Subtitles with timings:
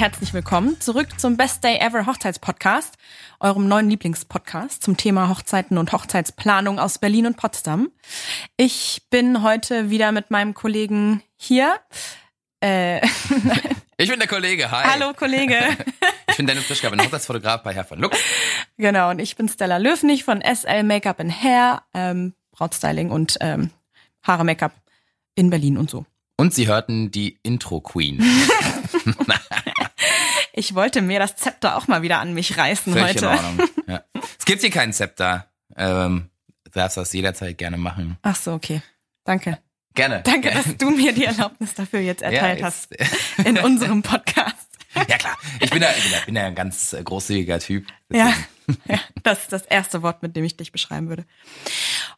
[0.00, 2.94] herzlich willkommen zurück zum Best Day Ever Hochzeitspodcast,
[3.38, 7.90] eurem neuen Lieblingspodcast zum Thema Hochzeiten und Hochzeitsplanung aus Berlin und Potsdam.
[8.56, 11.78] Ich bin heute wieder mit meinem Kollegen hier.
[12.60, 13.06] Äh,
[13.98, 14.84] ich bin der Kollege, hi.
[14.88, 15.58] Hallo Kollege.
[16.30, 18.18] ich bin Dennis Frischka, bin Hochzeitsfotograf bei Herr von Lux.
[18.78, 23.68] Genau, und ich bin Stella Löwnig von SL Make-up and Hair, ähm, Brautstyling und ähm,
[24.22, 24.72] Haare Make-up
[25.34, 26.06] in Berlin und so.
[26.38, 28.24] Und sie hörten die Intro Queen.
[30.60, 33.26] ich wollte mir das Zepter auch mal wieder an mich reißen Völlig heute.
[33.26, 33.68] In Ordnung.
[33.88, 34.04] Ja.
[34.38, 35.46] Es gibt hier keinen Zepter.
[35.76, 36.30] Ähm,
[36.64, 38.18] du darfst das jederzeit gerne machen.
[38.22, 38.82] Ach so, okay.
[39.24, 39.58] Danke.
[39.94, 40.22] Gerne.
[40.22, 42.94] Danke, dass du mir die Erlaubnis dafür jetzt erteilt Ja, hast
[43.44, 44.68] in unserem Podcast.
[44.94, 47.86] Ja klar, ich bin ja, ich bin ja, ein ganz äh, großzügiger Typ.
[48.12, 48.32] Ja,
[48.86, 51.24] ja, das ist das erste Wort, mit dem ich dich beschreiben würde.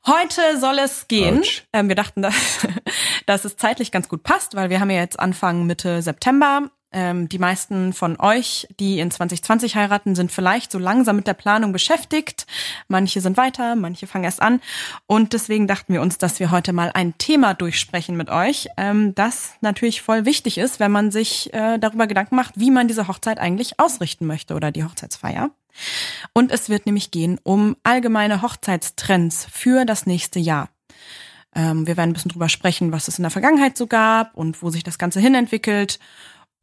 [0.06, 1.42] Heute soll es gehen.
[1.72, 2.34] Ähm, wir dachten, dass,
[3.26, 6.70] dass es zeitlich ganz gut passt, weil wir haben ja jetzt Anfang Mitte September.
[6.92, 11.34] Ähm, die meisten von euch, die in 2020 heiraten, sind vielleicht so langsam mit der
[11.34, 12.46] Planung beschäftigt.
[12.88, 14.60] Manche sind weiter, manche fangen erst an.
[15.06, 19.14] Und deswegen dachten wir uns, dass wir heute mal ein Thema durchsprechen mit euch, ähm,
[19.14, 23.08] das natürlich voll wichtig ist, wenn man sich äh, darüber Gedanken macht, wie man diese
[23.08, 25.50] Hochzeit eigentlich ausrichten möchte oder die Hochzeitsfeier.
[26.32, 30.68] Und es wird nämlich gehen um allgemeine Hochzeitstrends für das nächste Jahr.
[31.54, 34.62] Ähm, wir werden ein bisschen drüber sprechen, was es in der Vergangenheit so gab und
[34.62, 35.98] wo sich das Ganze hinentwickelt.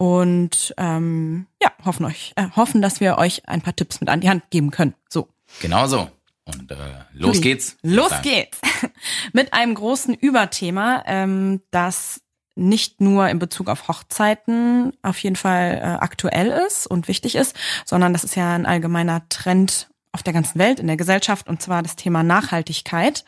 [0.02, 4.22] Und ähm, ja, hoffen euch, äh, hoffen, dass wir euch ein paar Tipps mit an
[4.22, 4.96] die Hand geben können.
[5.10, 5.28] So.
[5.62, 6.10] Genau so.
[6.46, 6.76] Und äh,
[7.12, 7.42] los Ui.
[7.42, 7.76] geht's.
[7.84, 8.22] Los Dann.
[8.22, 8.60] geht's.
[9.34, 12.22] Mit einem großen Überthema, ähm, das
[12.56, 17.56] nicht nur in Bezug auf Hochzeiten auf jeden Fall äh, aktuell ist und wichtig ist,
[17.86, 21.62] sondern das ist ja ein allgemeiner Trend auf der ganzen Welt, in der Gesellschaft, und
[21.62, 23.24] zwar das Thema Nachhaltigkeit.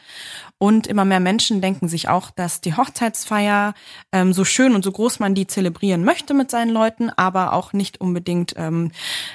[0.57, 3.75] Und immer mehr Menschen denken sich auch, dass die Hochzeitsfeier,
[4.11, 7.73] ähm, so schön und so groß man die zelebrieren möchte mit seinen Leuten, aber auch
[7.73, 8.91] nicht unbedingt ähm,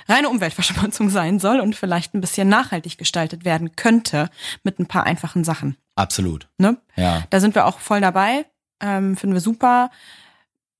[0.09, 4.29] reine Umweltverschmutzung sein soll und vielleicht ein bisschen nachhaltig gestaltet werden könnte
[4.65, 5.77] mit ein paar einfachen Sachen.
[5.95, 6.49] Absolut.
[6.59, 6.79] Ne?
[6.97, 7.25] Ja.
[7.31, 8.45] Da sind wir auch voll dabei,
[8.81, 9.91] ähm, finden wir super.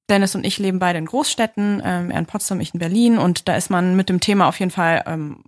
[0.09, 3.49] Dennis und ich leben beide in Großstädten, ähm, er in Potsdam, ich in Berlin und
[3.49, 5.43] da ist man mit dem Thema auf jeden Fall ähm,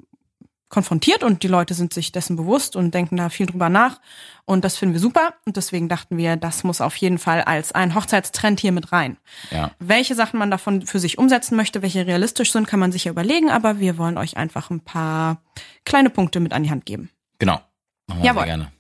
[0.69, 4.01] konfrontiert und die Leute sind sich dessen bewusst und denken da viel drüber nach
[4.45, 7.73] und das finden wir super und deswegen dachten wir, das muss auf jeden Fall als
[7.73, 9.17] ein Hochzeitstrend hier mit rein.
[9.51, 9.71] Ja.
[9.79, 13.11] Welche Sachen man davon für sich umsetzen möchte, welche realistisch sind, kann man sich ja
[13.11, 15.43] überlegen, aber wir wollen euch einfach ein paar
[15.85, 17.11] kleine Punkte mit an die Hand geben.
[17.39, 17.61] Genau.
[18.07, 18.41] Machen wir Jawohl.
[18.41, 18.73] sehr gerne.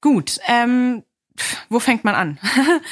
[0.00, 1.02] Gut, ähm,
[1.68, 2.38] wo fängt man an?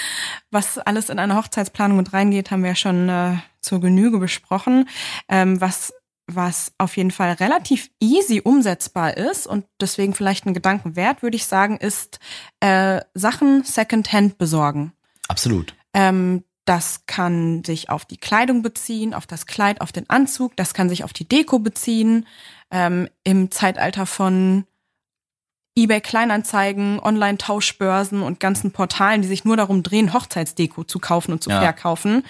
[0.51, 4.89] Was alles in eine Hochzeitsplanung mit reingeht, haben wir ja schon äh, zur Genüge besprochen.
[5.29, 5.93] Ähm, was
[6.27, 11.37] was auf jeden Fall relativ easy umsetzbar ist und deswegen vielleicht ein Gedanken wert, würde
[11.37, 12.19] ich sagen, ist
[12.61, 14.93] äh, Sachen Secondhand besorgen.
[15.29, 15.75] Absolut.
[15.95, 20.57] Ähm, das kann sich auf die Kleidung beziehen, auf das Kleid, auf den Anzug.
[20.57, 22.27] Das kann sich auf die Deko beziehen.
[22.73, 24.65] Ähm, Im Zeitalter von
[25.79, 31.43] eBay Kleinanzeigen, Online-Tauschbörsen und ganzen Portalen, die sich nur darum drehen, Hochzeitsdeko zu kaufen und
[31.43, 31.61] zu Ja.
[31.61, 32.25] verkaufen,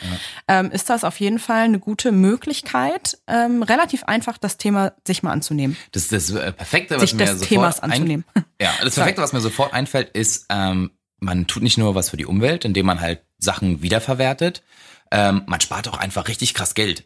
[0.48, 5.22] ähm, ist das auf jeden Fall eine gute Möglichkeit, ähm, relativ einfach das Thema sich
[5.22, 5.76] mal anzunehmen.
[5.92, 8.24] Das, das äh, Perfekte, was Sich mir des sofort Themas ein- anzunehmen.
[8.60, 10.90] Ja, das Perfekte, was mir sofort einfällt, ist, ähm,
[11.20, 14.62] man tut nicht nur was für die Umwelt, indem man halt Sachen wiederverwertet,
[15.12, 17.04] ähm, man spart auch einfach richtig krass Geld.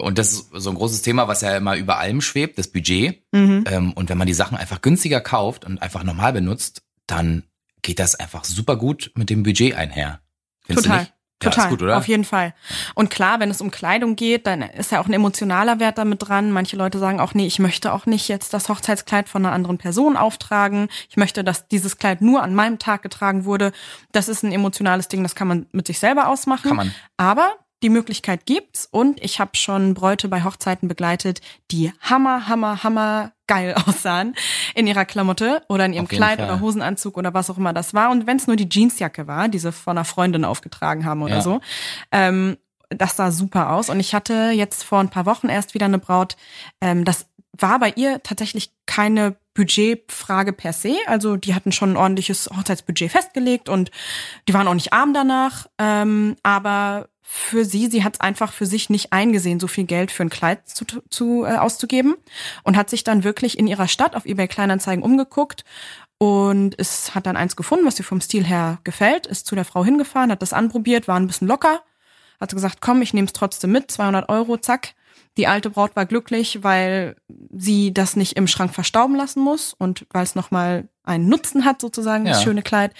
[0.00, 3.22] Und das ist so ein großes Thema, was ja immer über allem schwebt, das Budget.
[3.32, 3.64] Mhm.
[3.66, 7.44] Ähm, und wenn man die Sachen einfach günstiger kauft und einfach normal benutzt, dann
[7.82, 10.20] geht das einfach super gut mit dem Budget einher.
[10.64, 10.98] Findest Total.
[10.98, 11.14] du nicht?
[11.42, 11.96] Ja, Total, gut, oder?
[11.96, 12.52] auf jeden Fall.
[12.94, 16.28] Und klar, wenn es um Kleidung geht, dann ist ja auch ein emotionaler Wert damit
[16.28, 16.52] dran.
[16.52, 19.78] Manche Leute sagen auch, nee, ich möchte auch nicht jetzt das Hochzeitskleid von einer anderen
[19.78, 20.88] Person auftragen.
[21.08, 23.72] Ich möchte, dass dieses Kleid nur an meinem Tag getragen wurde.
[24.12, 26.68] Das ist ein emotionales Ding, das kann man mit sich selber ausmachen.
[26.68, 26.94] Kann man.
[27.16, 31.40] Aber die Möglichkeit gibt's und ich habe schon Bräute bei Hochzeiten begleitet,
[31.70, 34.34] die hammer, hammer, hammer geil aussahen
[34.74, 36.48] in ihrer Klamotte oder in ihrem Kleid Fall.
[36.50, 38.10] oder Hosenanzug oder was auch immer das war.
[38.10, 41.36] Und wenn es nur die Jeansjacke war, die sie von einer Freundin aufgetragen haben oder
[41.36, 41.40] Ja.
[41.40, 41.60] so,
[42.12, 42.56] ähm,
[42.90, 43.88] das sah super aus.
[43.88, 46.36] Und ich hatte jetzt vor ein paar Wochen erst wieder eine Braut,
[46.80, 47.26] ähm, das
[47.58, 50.96] war bei ihr tatsächlich keine Budgetfrage per se.
[51.06, 53.90] Also die hatten schon ein ordentliches Hochzeitsbudget festgelegt und
[54.48, 55.66] die waren auch nicht arm danach.
[55.78, 60.10] Ähm, aber für sie, sie hat es einfach für sich nicht eingesehen, so viel Geld
[60.10, 62.16] für ein Kleid zu, zu äh, auszugeben
[62.64, 65.64] und hat sich dann wirklich in ihrer Stadt auf eBay Kleinanzeigen umgeguckt
[66.18, 69.64] und es hat dann eins gefunden, was ihr vom Stil her gefällt, ist zu der
[69.64, 71.84] Frau hingefahren, hat das anprobiert, war ein bisschen locker,
[72.40, 74.94] hat gesagt, komm, ich nehme es trotzdem mit, 200 Euro, zack.
[75.36, 77.16] Die alte Braut war glücklich, weil
[77.52, 81.80] sie das nicht im Schrank verstauben lassen muss und weil es nochmal einen Nutzen hat,
[81.80, 82.44] sozusagen, das Ja.
[82.44, 82.92] schöne Kleid.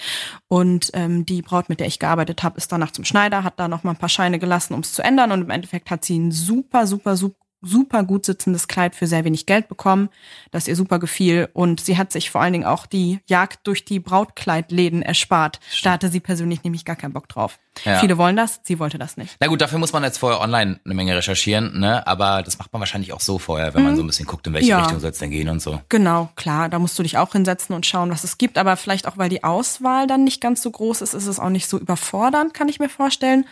[0.47, 3.67] Und ähm, die Braut, mit der ich gearbeitet habe, ist danach zum Schneider, hat da
[3.67, 5.31] nochmal ein paar Scheine gelassen, um es zu ändern.
[5.31, 9.23] Und im Endeffekt hat sie ein super, super, super super gut sitzendes Kleid für sehr
[9.23, 10.09] wenig Geld bekommen,
[10.51, 13.85] das ihr super gefiel und sie hat sich vor allen Dingen auch die Jagd durch
[13.85, 15.59] die Brautkleidläden erspart.
[15.83, 17.59] Da hatte sie persönlich nämlich gar keinen Bock drauf.
[17.85, 17.99] Ja.
[17.99, 19.37] Viele wollen das, sie wollte das nicht.
[19.39, 22.05] Na gut, dafür muss man jetzt vorher online eine Menge recherchieren, ne?
[22.05, 24.53] Aber das macht man wahrscheinlich auch so vorher, wenn man so ein bisschen guckt, in
[24.53, 24.69] welche Mhm.
[24.71, 24.79] Ja.
[24.81, 25.79] Richtung soll es denn gehen und so.
[25.89, 29.07] Genau, klar, da musst du dich auch hinsetzen und schauen, was es gibt, aber vielleicht
[29.07, 31.77] auch, weil die Auswahl dann nicht ganz so groß ist, ist es auch nicht so
[31.79, 33.45] überfordernd, kann ich mir vorstellen.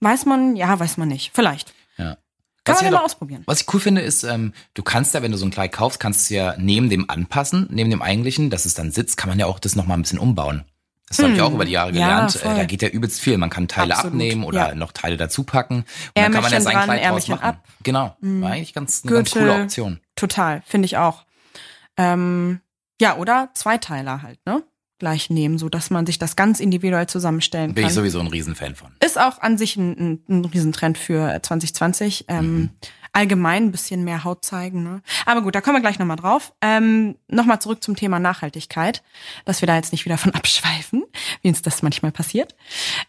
[0.00, 1.30] Weiß man, ja, weiß man nicht.
[1.32, 1.72] Vielleicht.
[2.66, 2.74] Ja.
[2.74, 3.42] Kann Was man ja mal halt auch- ausprobieren.
[3.46, 5.98] Was ich cool finde, ist, ähm, du kannst ja, wenn du so ein Kleid kaufst,
[6.00, 9.28] kannst du es ja neben dem anpassen, neben dem eigentlichen, dass es dann sitzt, kann
[9.30, 10.64] man ja auch das nochmal ein bisschen umbauen.
[11.08, 11.96] Das habe ich auch über die Jahre Hm.
[11.96, 12.32] Ja, gelernt.
[12.32, 12.52] voll.
[12.52, 13.36] äh, da geht ja übelst viel.
[13.36, 14.74] Man kann Teile Absolut, abnehmen oder ja.
[14.74, 15.78] noch Teile dazu packen.
[15.80, 17.44] Und dann kann man ja sein dran, Kleid draus Ärmelchen machen.
[17.44, 17.56] ab.
[17.66, 17.72] Hm.
[17.82, 18.16] Genau.
[18.20, 19.48] War eigentlich ganz, eine ganz Gürtel.
[19.50, 20.00] coole Option.
[20.16, 21.24] Total, finde ich auch.
[21.98, 22.60] Ähm,
[23.00, 24.62] ja, oder Zweiteiler halt, ne?
[25.02, 27.88] Gleich nehmen, so dass man sich das ganz individuell zusammenstellen Bin kann.
[27.90, 28.92] ich sowieso ein Riesenfan von.
[29.04, 32.26] Ist auch an sich ein, ein, ein Riesentrend für 2020.
[32.28, 32.70] Ähm, Mhm.
[33.12, 34.84] Allgemein ein bisschen mehr Haut zeigen.
[34.84, 35.02] Ne?
[35.26, 36.54] Aber gut, da kommen wir gleich nochmal drauf.
[36.62, 39.02] Ähm, nochmal zurück zum Thema Nachhaltigkeit,
[39.44, 41.02] dass wir da jetzt nicht wieder von abschweifen,
[41.42, 42.54] wie uns das manchmal passiert.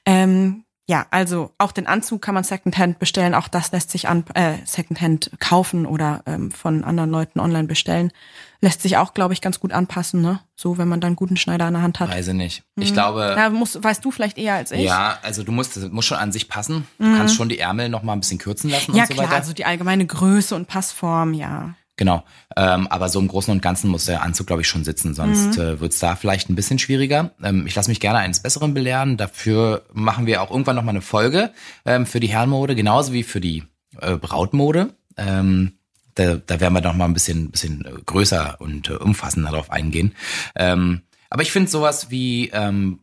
[0.06, 3.34] Ähm, ja, also auch den Anzug kann man Secondhand bestellen.
[3.34, 8.12] Auch das lässt sich an äh, Secondhand kaufen oder ähm, von anderen Leuten online bestellen.
[8.60, 10.22] Lässt sich auch, glaube ich, ganz gut anpassen.
[10.22, 10.42] Ne?
[10.56, 12.10] So, wenn man dann einen guten Schneider an der Hand hat.
[12.10, 12.64] Weiß ich nicht.
[12.76, 14.82] Ich glaube, Da musst, weißt du vielleicht eher als ich.
[14.82, 16.86] ja, also du musst, das muss schon an sich passen.
[16.98, 18.98] Du kannst schon die Ärmel noch mal ein bisschen kürzen lassen Mhm.
[18.98, 19.36] Ja, und so klar, weiter.
[19.38, 21.76] also die allgemeine Größe und Passform, ja.
[22.04, 22.26] Genau.
[22.58, 25.56] Ähm, aber so im Großen und Ganzen muss der Anzug, glaube ich, schon sitzen, sonst
[25.58, 25.64] Mhm.
[25.64, 27.32] äh, wird's da vielleicht ein bisschen schwieriger.
[27.42, 29.16] Ähm, ich lasse mich gerne eines Besseren belehren.
[29.16, 31.52] Dafür machen wir auch irgendwann noch mal eine Folge
[31.86, 33.64] ähm, für die Herrenmode, genauso wie für die
[34.02, 34.94] äh, Brautmode.
[35.16, 35.78] Ähm,
[36.16, 39.72] da, da werden wir noch mal ein bisschen, bisschen äh, größer und äh, umfassender darauf
[39.72, 40.14] eingehen.
[40.58, 43.00] Ähm, aber ich finde sowas wie ähm,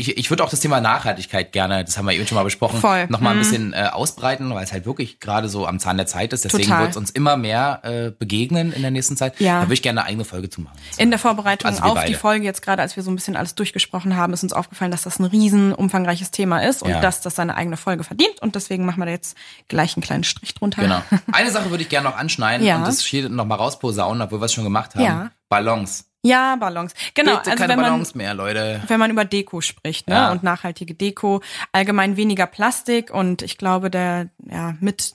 [0.00, 2.80] ich, ich würde auch das Thema Nachhaltigkeit gerne, das haben wir eben schon mal besprochen,
[2.80, 3.06] Voll.
[3.08, 3.40] noch mal ein Mhm.
[3.40, 6.44] bisschen äh, ausbreiten, weil es halt wirklich gerade so am Zahn der Zeit ist.
[6.44, 9.38] Deswegen wird es uns immer mehr äh, begegnen in der nächsten Zeit.
[9.40, 9.56] Ja.
[9.60, 10.76] Da würde ich gerne eine eigene Folge zu machen.
[10.98, 12.08] In der Vorbereitung Also auf beide.
[12.08, 14.90] die Folge jetzt gerade, als wir so ein bisschen alles durchgesprochen haben, ist uns aufgefallen,
[14.90, 17.00] dass das ein riesen umfangreiches Thema ist und Ja.
[17.00, 19.36] dass das seine eigene Folge verdient und deswegen machen wir da jetzt
[19.68, 20.82] gleich einen kleinen Strich drunter.
[20.82, 21.02] Genau.
[21.32, 22.76] Eine Sache würde ich gerne noch anschneiden Ja.
[22.78, 25.04] und das hier noch mal rausposaunen, obwohl wir es schon gemacht haben.
[25.04, 25.30] Ja.
[25.48, 26.06] Ballons.
[26.22, 26.92] Ja, Ballons.
[27.14, 28.82] Genau, Bitte also keine wenn man Ballons mehr, Leute.
[28.88, 30.32] wenn man über Deko spricht, ne, Ja.
[30.32, 31.40] und nachhaltige Deko,
[31.72, 35.14] allgemein weniger Plastik und ich glaube, der ja mit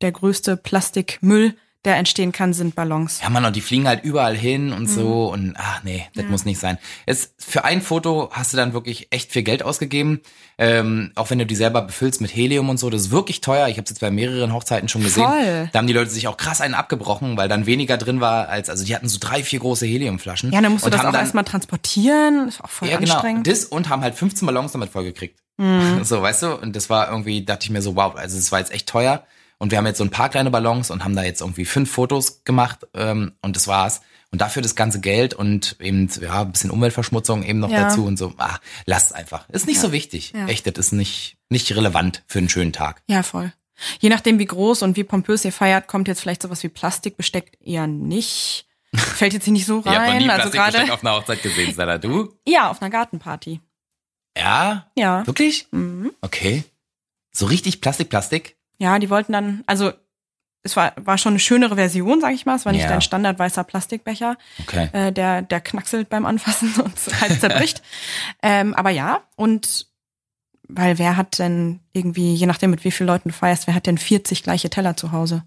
[0.00, 3.20] der größte Plastikmüll, der entstehen kann, sind Ballons.
[3.22, 5.44] Ja, Mann, und die fliegen halt überall hin und so Mhm.
[5.50, 6.76] und ach nee, das muss nicht sein.
[7.06, 10.20] Jetzt, für ein Foto hast du dann wirklich echt viel Geld ausgegeben,
[10.58, 13.66] ähm, auch wenn du die selber befüllst mit Helium und so, das ist wirklich teuer.
[13.68, 15.24] Ich habe es jetzt bei mehreren Hochzeiten schon gesehen.
[15.24, 15.70] Voll.
[15.72, 18.68] Da haben die Leute sich auch krass einen abgebrochen, weil dann weniger drin war als,
[18.68, 20.52] also die hatten so drei, vier große Heliumflaschen.
[20.52, 23.14] Ja, dann musst du das auch dann, erstmal transportieren, ist auch voll Ja, genau.
[23.14, 23.46] anstrengend.
[23.46, 25.38] Das und haben halt 15 Ballons damit vollgekriegt.
[25.56, 26.00] Mhm.
[26.04, 26.54] So, weißt du?
[26.56, 29.24] Und das war irgendwie, dachte ich mir so, wow, also es war jetzt echt teuer.
[29.60, 31.90] Und wir haben jetzt so ein paar kleine Ballons und haben da jetzt irgendwie fünf
[31.90, 34.00] Fotos gemacht ähm, und das war's.
[34.32, 37.82] Und dafür das ganze Geld und eben, ja, ein bisschen Umweltverschmutzung eben noch Ja.
[37.88, 38.32] dazu und so.
[38.38, 39.48] Ah, lasst einfach.
[39.50, 40.32] Ist nicht so wichtig.
[40.34, 40.46] Ja.
[40.46, 43.02] Echt, das ist nicht, nicht relevant für einen schönen Tag.
[43.06, 43.52] Ja, voll.
[43.98, 47.58] Je nachdem, wie groß und wie pompös ihr feiert, kommt jetzt vielleicht sowas wie Plastikbesteck
[47.60, 48.66] eher nicht.
[48.94, 50.18] Fällt jetzt hier nicht so Ich habe noch rein.
[50.18, 51.98] nie also Plastikbesteck gerade auf einer Hochzeit gesehen, Sarah.
[51.98, 52.32] Du?
[52.46, 53.60] ja, auf einer Gartenparty.
[54.38, 54.90] Ja?
[54.96, 55.26] Ja.
[55.26, 55.66] Wirklich?
[55.72, 56.12] Mhm.
[56.22, 56.64] Okay.
[57.32, 58.56] So richtig Plastik, Plastik?
[58.80, 59.92] Ja, die wollten dann, also
[60.62, 62.56] es war, war schon eine schönere Version, sag ich mal.
[62.56, 62.88] Es war nicht Ja.
[62.88, 64.88] dein Standard weißer Plastikbecher, Okay.
[64.92, 67.82] äh, der, der knackselt beim Anfassen und halb zerbricht.
[68.42, 69.86] ähm, aber ja, und
[70.68, 73.86] weil wer hat denn irgendwie, je nachdem mit wie vielen Leuten du feierst, wer hat
[73.86, 75.44] denn 40 gleiche Teller zu Hause?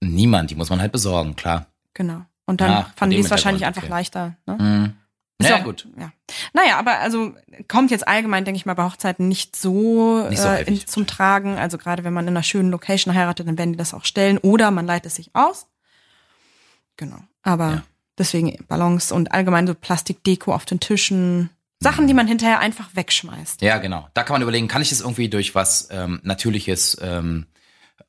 [0.00, 1.66] Niemand, die muss man halt besorgen, klar.
[1.94, 2.22] Genau.
[2.44, 3.90] Und dann Ja, fanden die es wahrscheinlich einfach okay.
[3.90, 4.36] leichter.
[4.46, 4.56] Ne?
[4.60, 4.92] Mhm.
[5.38, 5.86] Ist Ja, auch- gut.
[5.98, 6.12] Ja.
[6.54, 7.34] Naja, aber also
[7.68, 11.06] kommt jetzt allgemein, denke ich mal, bei Hochzeiten nicht so, Nicht so äh, in, zum
[11.06, 11.58] Tragen.
[11.58, 14.38] Also gerade wenn man in einer schönen Location heiratet, dann werden die das auch stellen
[14.38, 15.66] oder man leitet es sich aus.
[16.96, 17.18] Genau.
[17.42, 17.82] Aber Ja.
[18.18, 21.50] deswegen Ballons und allgemein so Plastikdeko auf den Tischen.
[21.80, 23.60] Sachen, die man hinterher einfach wegschmeißt.
[23.60, 24.08] Ja, genau.
[24.14, 27.46] Da kann man überlegen, kann ich das irgendwie durch was ähm, Natürliches ähm,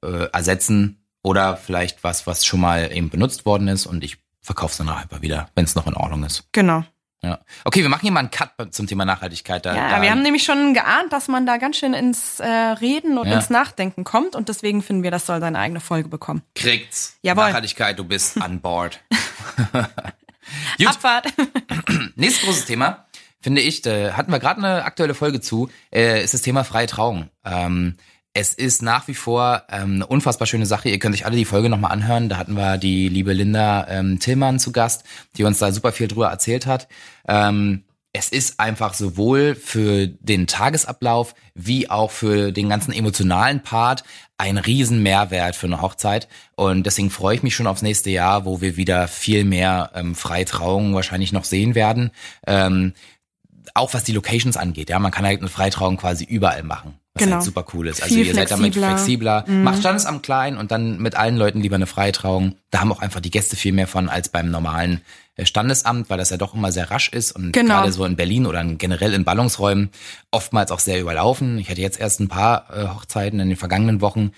[0.01, 4.71] äh, ersetzen oder vielleicht was, was schon mal eben benutzt worden ist und ich verkaufe
[4.71, 6.45] es dann einfach wieder, wenn es noch in Ordnung ist.
[6.53, 6.85] Genau.
[7.23, 7.39] Ja.
[7.65, 9.65] Okay, wir machen hier mal einen Cut zum Thema Nachhaltigkeit.
[9.65, 12.45] Da, Ja, da, wir haben nämlich schon geahnt, dass man da ganz schön ins äh,
[12.47, 13.35] Reden und Ja.
[13.35, 16.43] ins Nachdenken kommt und deswegen finden wir, das soll seine eigene Folge bekommen.
[16.55, 17.17] kriegt's.
[17.23, 17.45] Jawohl.
[17.47, 18.99] Nachhaltigkeit, du bist an Bord.
[20.85, 21.27] Abfahrt.
[22.15, 23.05] Nächstes großes Thema,
[23.41, 26.87] finde ich, da hatten wir gerade eine aktuelle Folge zu, äh, ist das Thema freie
[26.87, 27.29] Trauung.
[27.43, 27.95] Ähm,
[28.37, 30.89] es ist nach wie vor ähm, eine unfassbar schöne Sache.
[30.89, 32.29] Ihr könnt euch alle die Folge nochmal anhören.
[32.29, 35.05] Da hatten wir die liebe Linda ähm, Tillmann zu Gast,
[35.37, 36.87] die uns da super viel drüber erzählt hat.
[37.27, 44.03] Ähm, es ist einfach sowohl für den Tagesablauf wie auch für den ganzen emotionalen Part
[44.37, 46.27] ein riesen Mehrwert für eine Hochzeit.
[46.55, 50.13] Und deswegen freue ich mich schon aufs nächste Jahr, wo wir wieder viel mehr ähm,
[50.13, 52.11] Freitrauungen wahrscheinlich noch sehen werden.
[52.45, 52.93] Ähm,
[53.73, 54.91] auch was die Locations angeht.
[54.91, 56.99] Ja, man kann halt eine Freitrauung quasi überall machen.
[57.19, 57.35] Was Genau.
[57.37, 58.01] halt super cool ist.
[58.03, 59.43] Also Viel ihr seid damit flexibler.
[59.43, 59.63] flexibler.
[59.63, 62.55] Macht Standesamt klein und dann mit allen Leuten lieber eine Freitrauung.
[62.71, 65.01] Da haben auch einfach die Gäste viel mehr von als beim normalen
[65.35, 67.75] äh, Standesamt, weil das ja doch immer sehr rasch ist und Genau.
[67.75, 69.89] gerade so in Berlin oder generell in Ballungsräumen
[70.31, 71.57] oftmals auch sehr überlaufen.
[71.59, 74.31] Ich hatte jetzt erst ein paar äh, Hochzeiten in den vergangenen Wochen.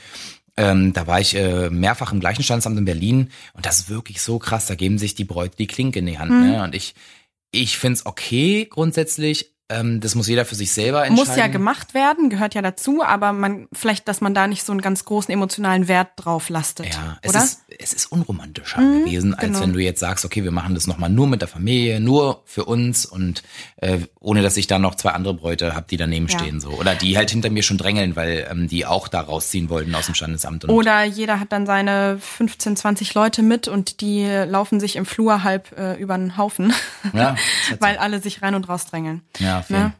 [0.58, 4.22] Ähm, da war ich äh, mehrfach im gleichen Standesamt in Berlin und das ist wirklich
[4.22, 4.66] so krass.
[4.66, 6.32] Da geben sich die Bräute die Klinke in die Hand.
[6.32, 6.42] Mhm.
[6.52, 6.64] Ne?
[6.64, 6.96] Und ich,
[7.52, 9.54] ich find's okay grundsätzlich.
[9.70, 11.30] Ähm, das muss jeder für sich selber entscheiden.
[11.30, 14.72] Muss ja gemacht werden, gehört ja dazu, aber man vielleicht, dass man da nicht so
[14.72, 16.88] einen ganz großen emotionalen Wert drauf lastet.
[16.88, 17.44] Ja, es oder?
[17.44, 19.62] ist, es ist unromantischer gewesen, als genau.
[19.62, 22.66] wenn du jetzt sagst, okay, wir machen das nochmal nur mit der Familie, nur für
[22.66, 23.44] uns und
[23.78, 26.38] äh, ohne, dass ich da noch zwei andere Bräute hab, die daneben Ja.
[26.40, 26.72] stehen so.
[26.72, 30.08] Oder die halt hinter mir schon drängeln, weil ähm, die auch da rausziehen wollten aus
[30.08, 30.66] dem Standesamt.
[30.66, 35.06] Und Oder jeder hat dann seine 15, 20 Leute mit und die laufen sich im
[35.06, 36.74] Flur halb äh, über den Haufen,
[37.14, 37.36] ja,
[37.80, 39.22] weil alle sich rein und raus drängeln.
[39.40, 39.64] ja.
[39.70, 39.94] Ne?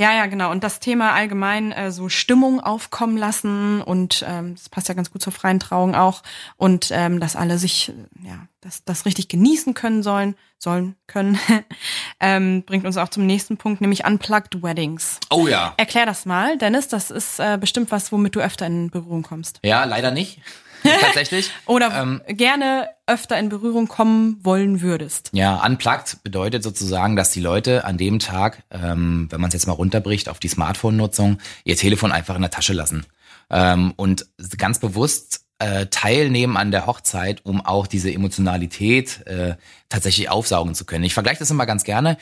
[0.00, 0.50] Ja, ja, genau.
[0.50, 5.10] Und das Thema allgemein äh, so Stimmung aufkommen lassen und ähm, das passt ja ganz
[5.10, 6.22] gut zur freien Trauung auch
[6.56, 11.38] und ähm, dass alle sich äh, ja das, das richtig genießen können sollen, sollen können,
[12.20, 15.20] ähm, bringt uns auch zum nächsten Punkt, nämlich Unplugged Weddings.
[15.28, 15.74] Oh ja.
[15.76, 16.88] Erklär das mal, Dennis.
[16.88, 19.60] Das ist äh, bestimmt was, womit du öfter in Berührung kommst.
[19.62, 20.40] Ja, leider nicht.
[20.82, 21.50] Tatsächlich.
[21.66, 25.30] Oder Ähm, gerne öfter in Berührung kommen wollen würdest.
[25.32, 29.66] Ja, unplugged bedeutet sozusagen, dass die Leute an dem Tag, ähm, wenn man es jetzt
[29.66, 33.06] mal runterbricht auf die Smartphone-Nutzung, ihr Telefon einfach in der Tasche lassen
[33.50, 39.56] ähm, und ganz bewusst äh, teilnehmen an der Hochzeit, um auch diese Emotionalität äh,
[39.88, 41.04] tatsächlich aufsaugen zu können.
[41.04, 42.16] Ich vergleiche das immer ganz gerne.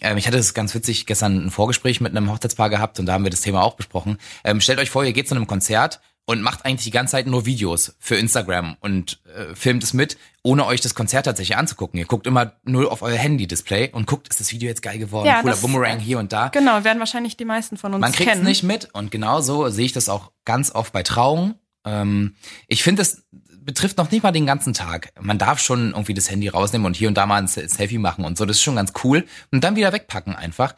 [0.00, 3.14] Ähm, ich hatte es ganz witzig gestern ein Vorgespräch mit einem Hochzeitspaar gehabt und da
[3.14, 4.18] haben wir das Thema auch besprochen.
[4.44, 7.26] Ähm, stellt euch vor, ihr geht zu einem Konzert und macht eigentlich die ganze Zeit
[7.26, 11.98] nur Videos für Instagram und äh, filmt es mit, ohne euch das Konzert tatsächlich anzugucken.
[11.98, 15.26] Ihr guckt immer nur auf euer Handy-Display und guckt, ist das Video jetzt geil geworden,
[15.26, 16.48] Ja, cooler das- Boomerang hier und da.
[16.48, 19.84] Genau, werden wahrscheinlich die meisten von uns Man kriegt es nicht mit und genauso sehe
[19.86, 21.56] ich das auch ganz oft bei Trauungen.
[21.84, 22.34] Ähm,
[22.68, 23.24] ich finde, es
[23.60, 25.12] betrifft noch nicht mal den ganzen Tag.
[25.20, 27.98] Man darf schon irgendwie das Handy rausnehmen und hier und da mal ein Se- Selfie
[27.98, 28.44] machen und so.
[28.46, 29.24] Das ist schon ganz cool.
[29.52, 30.74] Und dann wieder wegpacken einfach.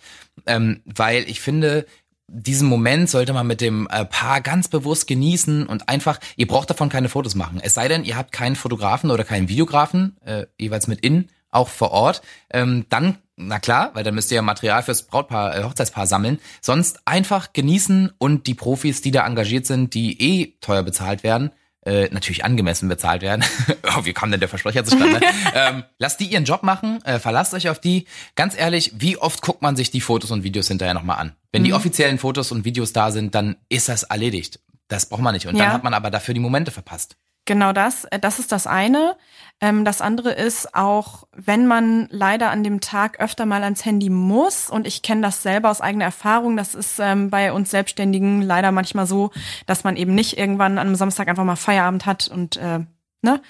[0.46, 1.86] Ähm, weil ich finde,
[2.28, 6.71] diesen Moment sollte man mit dem äh, Paar ganz bewusst genießen und einfach, ihr braucht
[6.71, 7.61] davon keine Fotos machen.
[7.62, 11.68] Es sei denn, ihr habt keinen Fotografen oder keinen Videografen, äh, jeweils mit in, auch
[11.68, 12.23] vor Ort.
[12.50, 16.40] Ähm, dann, na klar, weil dann müsst ihr ja Material fürs Brautpaar, äh, Hochzeitspaar sammeln.
[16.61, 21.50] Sonst einfach genießen und die Profis, die da engagiert sind, die eh teuer bezahlt werden,
[21.87, 23.45] äh, natürlich angemessen bezahlt werden.
[23.97, 25.21] oh, wie kam denn der Versprecher zustande?
[25.55, 28.07] ähm, lasst die ihren Job machen, äh, verlasst euch auf die.
[28.35, 31.33] Ganz ehrlich, wie oft guckt man sich die Fotos und Videos hinterher nochmal an?
[31.52, 34.61] Wenn die offiziellen Fotos und Videos da sind, dann ist das erledigt.
[34.88, 35.47] Das braucht man nicht.
[35.47, 35.64] Und Ja.
[35.64, 37.16] dann hat man aber dafür die Momente verpasst.
[37.46, 39.16] Genau das, äh, das ist das eine.
[39.60, 44.10] Ähm, das andere ist auch, wenn man leider an dem Tag öfter mal ans Handy
[44.10, 48.42] muss, und ich kenne das selber aus eigener Erfahrung, das ist ähm, bei uns Selbstständigen
[48.42, 49.30] leider manchmal so,
[49.66, 52.80] dass man eben nicht irgendwann am Samstag einfach mal Feierabend hat und äh,
[53.22, 53.40] ne,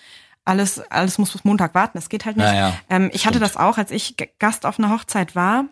[0.45, 1.99] alles, alles muss bis Montag warten.
[1.99, 2.47] Das geht halt nicht.
[2.47, 5.65] Ja, ja, ähm, ich hatte das auch, als ich Gast auf einer Hochzeit war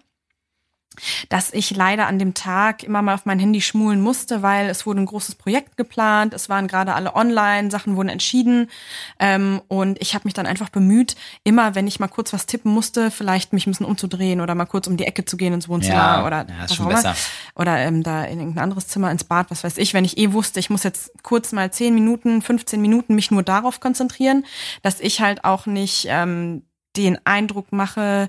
[1.28, 4.86] dass ich leider an dem Tag immer mal auf mein Handy schmulen musste, weil es
[4.86, 8.70] wurde ein großes Projekt geplant, es waren gerade alle online, Sachen wurden entschieden.
[9.18, 12.72] Ähm, und ich habe mich dann einfach bemüht, immer wenn ich mal kurz was tippen
[12.72, 15.68] musste, vielleicht mich ein bisschen umzudrehen oder mal kurz um die Ecke zu gehen ins
[15.68, 17.14] Wohnzimmer Ja, oder ja, ist schon besser.
[17.54, 20.32] oder ähm, da in irgendein anderes Zimmer ins Bad, was weiß ich, wenn ich eh
[20.32, 24.44] wusste, ich muss jetzt kurz mal 10 Minuten, 15 Minuten mich nur darauf konzentrieren,
[24.82, 26.62] dass ich halt auch nicht ähm,
[26.96, 28.28] den Eindruck mache,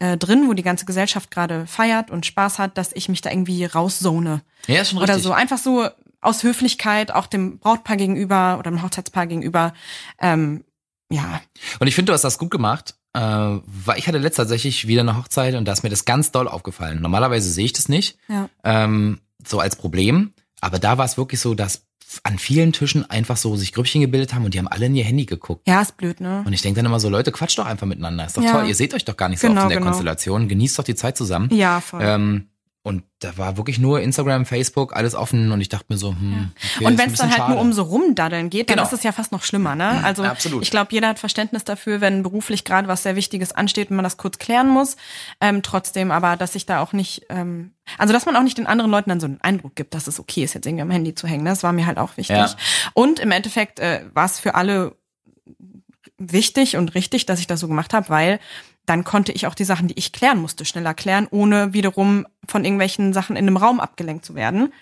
[0.00, 3.30] äh, drin, wo die ganze Gesellschaft gerade feiert und Spaß hat, dass ich mich da
[3.30, 4.42] irgendwie rauszone.
[4.66, 5.24] Ja, ist schon Oder richtig.
[5.24, 5.32] so.
[5.32, 5.88] Einfach so
[6.20, 9.72] aus Höflichkeit auch dem Brautpaar gegenüber oder dem Hochzeitspaar gegenüber.
[10.20, 10.64] Ähm,
[11.10, 11.40] ja,
[11.80, 15.00] Und ich finde, du hast das gut gemacht, äh, weil ich hatte letzt tatsächlich wieder
[15.00, 17.00] eine Hochzeit und da ist mir das ganz doll aufgefallen.
[17.00, 18.48] Normalerweise sehe ich das nicht, ja.
[18.64, 21.86] ähm, so als Problem, aber da war es wirklich so, dass
[22.24, 25.04] an vielen Tischen einfach so sich Grüppchen gebildet haben und die haben alle in ihr
[25.04, 25.66] Handy geguckt.
[25.68, 26.42] Ja, ist blöd, ne?
[26.46, 28.26] Und ich denke dann immer so, Leute, quatscht doch einfach miteinander.
[28.26, 28.52] Ist doch Ja.
[28.52, 28.68] toll.
[28.68, 29.90] Ihr seht euch doch gar nicht so Genau, oft in der genau.
[29.90, 30.48] Konstellation.
[30.48, 31.48] Genießt doch die Zeit zusammen.
[31.52, 32.00] Ja, voll.
[32.02, 32.49] Ähm,
[32.82, 36.52] und da war wirklich nur Instagram, Facebook, alles offen und ich dachte mir so, hm,
[36.76, 37.60] okay, und wenn es dann halt nur schade.
[37.60, 38.86] um so rumdaddeln geht, dann Genau.
[38.86, 40.02] ist es ja fast noch schlimmer, ne?
[40.02, 40.62] Also Absolut.
[40.62, 44.04] ich glaube, jeder hat Verständnis dafür, wenn beruflich gerade was sehr Wichtiges ansteht und man
[44.04, 44.96] das kurz klären muss.
[45.42, 48.66] Ähm, trotzdem aber, dass sich da auch nicht, ähm, also dass man auch nicht den
[48.66, 51.14] anderen Leuten dann so einen Eindruck gibt, dass es okay ist, jetzt irgendwie am Handy
[51.14, 51.44] zu hängen.
[51.44, 52.36] Das war mir halt auch wichtig.
[52.36, 52.56] Ja.
[52.94, 54.96] Und im Endeffekt äh, war es für alle
[56.16, 58.40] wichtig und richtig, dass ich das so gemacht habe, weil
[58.86, 62.64] dann konnte ich auch die Sachen, die ich klären musste, schneller klären, ohne wiederum von
[62.64, 64.72] irgendwelchen Sachen in einem Raum abgelenkt zu werden.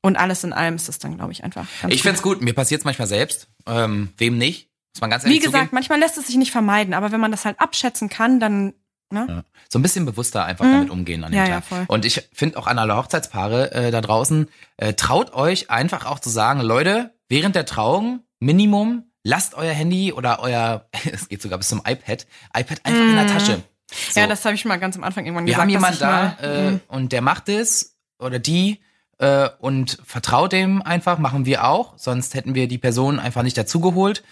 [0.00, 1.88] Und alles in allem ist das dann, glaube ich, einfach Mhm.
[1.90, 2.02] Ich gut.
[2.02, 5.56] find's gut, mir passiert's manchmal selbst, ähm, wem nicht, muss man ganz Wie ehrlich gesagt,
[5.64, 5.74] zugeben.
[5.74, 8.74] manchmal lässt es sich nicht vermeiden, aber wenn man das halt abschätzen kann, dann,
[9.10, 9.26] ne?
[9.28, 9.44] Ja.
[9.70, 11.46] So ein bisschen bewusster einfach damit umgehen an dem Mhm.
[11.46, 11.64] Ja, ja, Tag.
[11.64, 11.84] voll.
[11.88, 16.20] Und ich finde auch an alle Hochzeitspaare äh, da draußen, äh, traut euch einfach auch
[16.20, 21.58] zu sagen, Leute, während der Trauung, Minimum, lasst euer Handy oder euer, es geht sogar
[21.58, 22.26] bis zum iPad,
[22.56, 23.62] iPad einfach in der Tasche.
[24.10, 24.20] So.
[24.20, 25.62] Ja, das habe ich mal ganz am Anfang irgendwann Wir gesagt.
[25.62, 28.80] haben dass jemand ich da mal, äh, und der macht es oder die
[29.18, 33.56] äh, und vertraut dem einfach, machen wir auch, sonst hätten wir die Person einfach nicht
[33.56, 34.22] dazugeholt.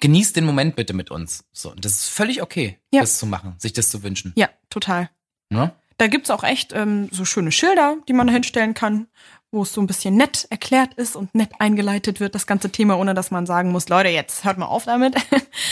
[0.00, 1.44] Genießt den Moment bitte mit uns.
[1.52, 3.00] So, und das ist völlig okay, Ja.
[3.00, 4.32] das zu machen, sich das zu wünschen.
[4.36, 5.08] Ja, total.
[5.50, 5.72] Ne?
[5.98, 9.06] Da gibt's auch echt ähm, so schöne Schilder, die man da hinstellen kann,
[9.54, 12.98] wo es so ein bisschen nett erklärt ist und nett eingeleitet wird, das ganze Thema,
[12.98, 15.14] ohne dass man sagen muss, Leute, jetzt hört mal auf damit.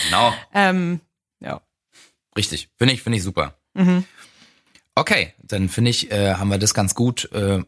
[0.06, 0.32] Genau.
[0.54, 1.00] ähm,
[1.40, 1.60] ja.
[2.36, 3.54] Richtig, finde ich, finde ich super.
[3.74, 4.04] Mhm.
[4.94, 7.62] Okay, dann finde ich, äh, haben wir das ganz gut äh,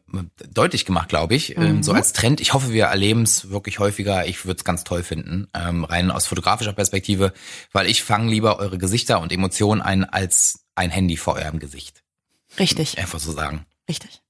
[0.51, 1.57] deutlich gemacht, glaube ich.
[1.57, 2.41] Ähm, so als Trend.
[2.41, 4.27] Ich hoffe, wir erleben es wirklich häufiger.
[4.27, 7.33] Ich würde es ganz toll finden, ähm, rein aus fotografischer Perspektive,
[7.73, 12.03] weil ich fange lieber eure Gesichter und Emotionen ein als ein Handy vor eurem Gesicht.
[12.59, 13.65] Richtig, Einfach so sagen.
[13.89, 14.24] richtig.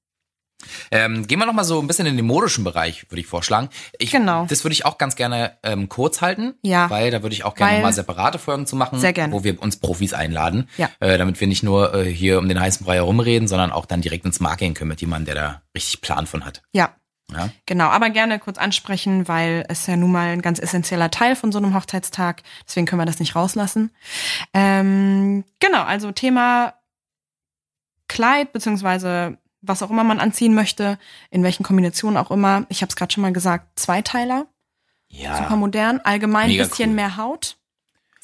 [0.91, 3.69] Ähm, gehen wir noch mal so ein bisschen in den modischen Bereich, würde ich vorschlagen.
[3.99, 4.45] Ich, Genau.
[4.47, 6.89] Das würde ich auch ganz gerne ähm, kurz halten, Ja.
[6.89, 9.33] weil da würde ich auch gerne mal separate Folgen zu machen, Sehr gerne.
[9.33, 10.89] wo wir uns Profis einladen, Ja.
[10.99, 14.01] äh, damit wir nicht nur äh, hier um den heißen Brei herumreden, sondern auch dann
[14.01, 16.61] direkt ins Marketing können mit jemandem, der da richtig Plan von hat.
[16.73, 16.95] Ja,
[17.31, 17.49] Ja?
[17.65, 21.51] Genau, aber gerne kurz ansprechen, weil es ja nun mal ein ganz essentieller Teil von
[21.51, 22.43] so einem Hochzeitstag.
[22.67, 23.89] Deswegen können wir das nicht rauslassen.
[24.53, 26.75] Ähm, genau, also Thema
[28.07, 30.97] Kleid beziehungsweise was auch immer man anziehen möchte,
[31.31, 32.65] in welchen Kombinationen auch immer.
[32.69, 34.47] Ich habe es gerade schon mal gesagt, Zweiteiler,
[35.07, 35.37] Ja.
[35.37, 36.95] super modern, allgemein Mega bisschen cool.
[36.95, 37.57] mehr Haut.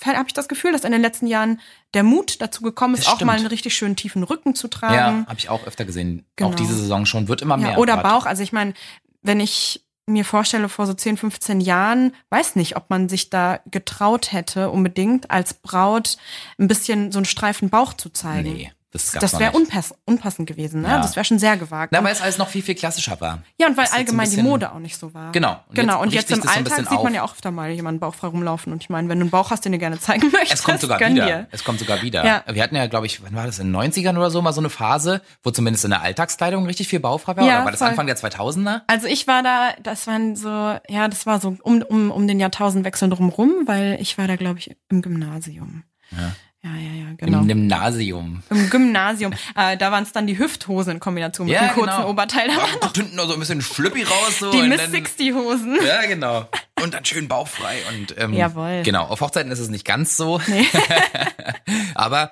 [0.03, 1.59] Habe ich das Gefühl, dass in den letzten Jahren
[1.93, 3.39] der Mut dazu gekommen ist, Das auch mal stimmt.
[3.41, 5.25] einen richtig schönen tiefen Rücken zu Ja, tragen.
[5.27, 6.25] habe ich auch öfter gesehen.
[6.35, 6.49] Genau.
[6.49, 7.73] Auch diese Saison schon, wird immer mehr.
[7.73, 8.03] Ja, oder grad.
[8.03, 8.25] Bauch.
[8.25, 8.73] Also ich meine,
[9.21, 13.59] wenn ich mir vorstelle, vor so 10, 15 Jahren, weiß nicht, ob man sich da
[13.69, 16.17] getraut hätte, unbedingt als Braut
[16.57, 18.53] ein bisschen so einen Streifen Bauch zu zeigen.
[18.53, 20.89] Nee, das das wäre unpass unpassend gewesen, ne?
[20.89, 20.97] Ja.
[21.01, 21.93] Das wäre schon sehr gewagt.
[21.93, 23.39] Na, weil es alles noch viel, viel klassischer war.
[23.57, 25.31] ja, und weil das allgemein die bisschen- Mode auch nicht so war.
[25.31, 25.59] Genau.
[25.69, 25.93] Und genau.
[25.93, 28.27] jetzt Und jetzt im so Alltag bisschen sieht man ja auch öfter mal jemanden Bauchfrei
[28.27, 28.73] rumlaufen.
[28.73, 30.81] Und ich meine, wenn du einen Bauch hast, den du gerne zeigen möchtest, Es kommt
[30.81, 31.25] sogar wieder.
[31.25, 31.47] dir.
[31.51, 32.25] Es kommt sogar wieder.
[32.25, 32.43] Ja.
[32.51, 34.59] Wir hatten ja, glaube ich, wann war das, in den 90ern oder so, mal so
[34.61, 37.45] eine Phase, wo zumindest in der Alltagskleidung richtig viel Bauchfrei war.
[37.45, 37.87] Ja, oder war das voll.
[37.89, 38.81] Anfang der 2000er?
[38.87, 40.49] Also ich war da, das waren so,
[40.89, 44.59] ja, das war so um, um, um den Jahrtausendwechsel drumrum, weil ich war da, glaube
[44.59, 45.83] ich, im Gymnasium.
[46.11, 46.33] Ja.
[46.63, 47.39] Ja, ja, ja, genau.
[47.39, 48.43] Im Gymnasium.
[48.51, 49.33] Im Gymnasium.
[49.55, 52.09] äh, da waren es dann die Hüfthosen in Kombination mit dem kurzen genau.
[52.09, 52.49] Oberteil.
[52.49, 54.39] Da Ja, noch so ein bisschen Schlüppi raus.
[54.39, 55.79] So, die Miss dann, 60 Hosen.
[55.83, 56.47] Ja, genau.
[56.79, 57.77] Und dann schön bauchfrei.
[57.89, 58.83] Und, ähm, Jawohl.
[58.83, 60.39] Genau, auf Hochzeiten ist es nicht ganz so.
[61.95, 62.31] Aber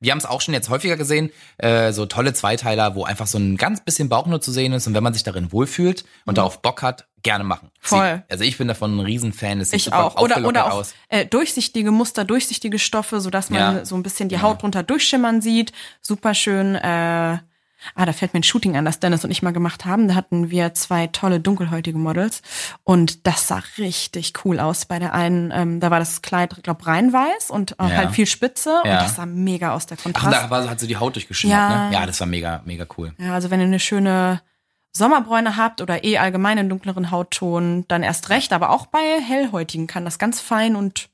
[0.00, 3.38] wir haben es auch schon jetzt häufiger gesehen, äh, so tolle Zweiteiler, wo einfach so
[3.38, 6.38] ein ganz bisschen Bauch nur zu sehen ist und wenn man sich darin wohlfühlt und
[6.38, 7.70] darauf Bock hat, gerne machen.
[7.80, 8.22] Voll.
[8.26, 9.60] Sie- Also ich bin davon ein Riesenfan.
[9.60, 10.20] Es sieht Ich super auch.
[10.20, 10.94] Oder, oder auch aus.
[11.08, 13.84] äh, durchsichtige Muster, durchsichtige Stoffe, sodass man Ja.
[13.84, 15.72] so ein bisschen die Haut drunter durchschimmern sieht.
[16.00, 16.74] Super schön.
[16.76, 17.38] Äh,
[17.94, 20.08] ah, da fällt mir ein Shooting an, das Dennis und ich mal gemacht haben.
[20.08, 22.42] Da hatten wir zwei tolle dunkelhäutige Models
[22.84, 24.86] und das sah richtig cool aus.
[24.86, 27.88] Bei der einen, ähm, da war das Kleid, glaub rein weiß und Ja.
[27.90, 29.02] halt viel Spitze und Ja.
[29.02, 30.26] das sah mega aus, der Ach, Kontrast.
[30.26, 31.88] und da war, hat so die Haut durchgeschimmert, Ja.
[31.88, 31.94] ne?
[31.94, 33.12] Ja, das war mega, mega cool.
[33.18, 34.40] Ja, also wenn ihr eine schöne
[34.96, 38.52] Sommerbräune habt oder eh allgemein einen dunkleren Hautton, dann erst recht.
[38.52, 41.08] Aber auch bei hellhäutigen kann das ganz fein und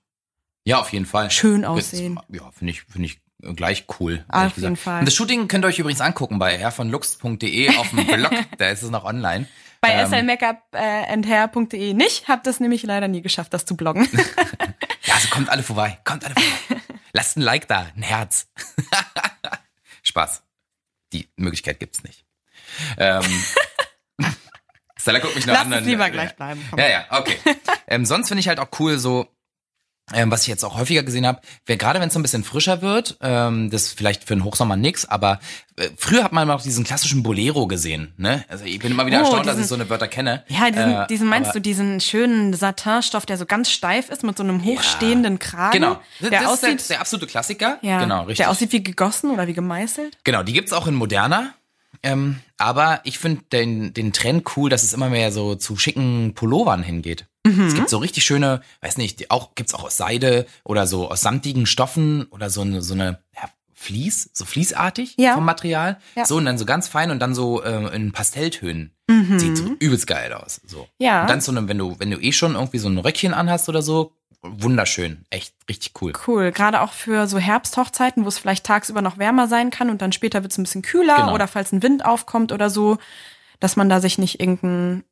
[0.65, 1.31] Ja, auf jeden Fall.
[1.31, 2.19] Schön aussehen.
[2.29, 4.25] Ja, finde ich, finde ich äh, gleich cool.
[4.29, 4.77] Auf jeden.
[4.77, 5.01] Fall.
[5.01, 8.33] Und das Shooting könnt ihr euch übrigens angucken bei hervonlux.de auf dem Blog.
[8.59, 9.47] da ist es noch online.
[9.81, 12.29] bei Ähm, slmakeupandhair.de nicht.
[12.29, 14.09] Hab das nämlich leider nie geschafft, das zu bloggen.
[15.05, 15.99] Ja, also kommt alle vorbei.
[16.05, 16.81] Kommt alle vorbei.
[17.13, 18.47] Lasst ein Like da, ein Herz.
[20.05, 20.45] Spaß.
[21.13, 22.25] Die Möglichkeit gibt's nicht.
[22.97, 23.25] Ähm,
[25.03, 25.73] Stella guckt mich noch Lass an.
[25.73, 26.61] es dann- lieber gleich bleiben.
[26.71, 26.79] Komm.
[26.79, 27.37] Ja, ja, okay.
[27.89, 29.27] ähm, sonst finde ich halt auch cool so,
[30.13, 32.43] ähm, was ich jetzt auch häufiger gesehen habe, wer gerade wenn es so ein bisschen
[32.45, 35.39] frischer wird, ähm, das ist vielleicht für den Hochsommer nix, aber
[35.77, 38.45] äh, früher hat man noch diesen klassischen Bolero gesehen, ne?
[38.49, 40.45] Also ich bin immer wieder Oh, erstaunt, dass diesen- ich so eine Wörter kenne.
[40.49, 44.23] Ja, diesen, Äh, diesen meinst aber- du, diesen schönen Satinstoff, der so ganz steif ist
[44.25, 45.73] mit so einem hochstehenden Kragen.
[45.73, 46.01] Genau.
[46.21, 47.79] Der das ist aussieht, der, der absolute Klassiker.
[47.83, 48.39] ja, Genau, richtig.
[48.39, 50.19] der aussieht wie gegossen oder wie gemeißelt.
[50.25, 51.55] genau, die gibt's auch in moderner.
[52.03, 56.33] Ähm, aber ich finde den, den Trend cool, dass es immer mehr so zu schicken
[56.35, 57.27] Pullovern hingeht.
[57.45, 61.11] Es gibt so richtig schöne, weiß nicht, die auch gibt's auch aus Seide oder so
[61.11, 65.35] aus samtigen Stoffen oder so eine so eine ja, Vlies, so Vliesartig Ja.
[65.35, 65.99] vom Material.
[66.15, 66.25] Ja.
[66.25, 68.93] So und dann so ganz fein und dann so äh, in Pastelltönen.
[69.09, 69.39] Mhm.
[69.41, 70.61] Sieht so übelst geil aus.
[70.65, 70.87] So.
[70.99, 71.23] Ja.
[71.23, 73.69] Und dann so eine, wenn du, wenn du eh schon irgendwie so ein Röckchen anhast
[73.69, 75.25] oder so, wunderschön.
[75.31, 76.13] Echt richtig cool.
[76.27, 80.03] Cool, gerade auch für so Herbsthochzeiten, wo es vielleicht tagsüber noch wärmer sein kann und
[80.03, 81.35] dann später wird es ein bisschen kühler Genau.
[81.35, 82.99] oder falls ein Wind aufkommt oder so,
[83.61, 85.05] dass man da sich nicht irgendeine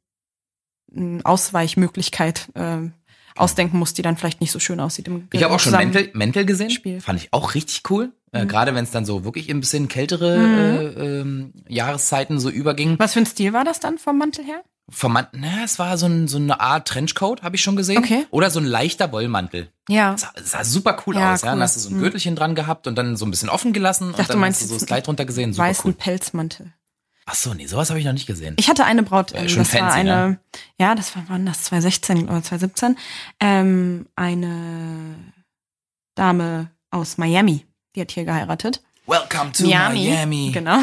[1.25, 2.91] Ausweichmöglichkeit äh,
[3.37, 5.07] ausdenken muss, die dann vielleicht nicht so schön aussieht.
[5.07, 6.71] Im Ich habe auch schon Mäntel, Mäntel gesehen.
[6.71, 6.97] Spiel.
[6.97, 7.01] Mhm.
[7.01, 8.13] Fand ich auch richtig cool.
[8.33, 10.37] Äh, Gerade wenn es dann so wirklich ein bisschen kältere
[10.97, 12.99] äh, ähm, Jahreszeiten so überging.
[12.99, 14.63] Was für ein Stil war das dann vom Mantel her?
[14.93, 17.99] Vom Man na, es war so, ein, so eine Art Trenchcoat, habe ich schon gesehen.
[17.99, 18.27] Okay.
[18.31, 19.69] Oder so ein leichter Wollmantel.
[19.89, 20.17] Ja.
[20.19, 21.43] Sah, sah super cool Ja, aus.
[21.43, 21.49] Ja?
[21.49, 21.53] cool.
[21.55, 24.09] Dann hast du so ein Gürtelchen dran gehabt und dann so ein bisschen offen gelassen
[24.09, 25.53] und dachte, du dann meinst hast du so das Kleid drunter gesehen.
[25.53, 25.93] Super Weißen cool.
[25.95, 26.73] Pelzmantel.
[27.27, 28.57] Ach so, nee, sowas habe ich noch nicht gesehen.
[28.59, 30.41] Ich hatte eine Braut, Ja, ähm, schon das war fancy, eine, ne?
[30.79, 32.97] ja, das war wann das 2016 oder 2017,
[33.39, 35.15] ähm, eine
[36.17, 38.83] Dame aus Miami, die hat hier geheiratet.
[39.11, 40.51] Welcome to Miami.
[40.55, 40.79] Genau.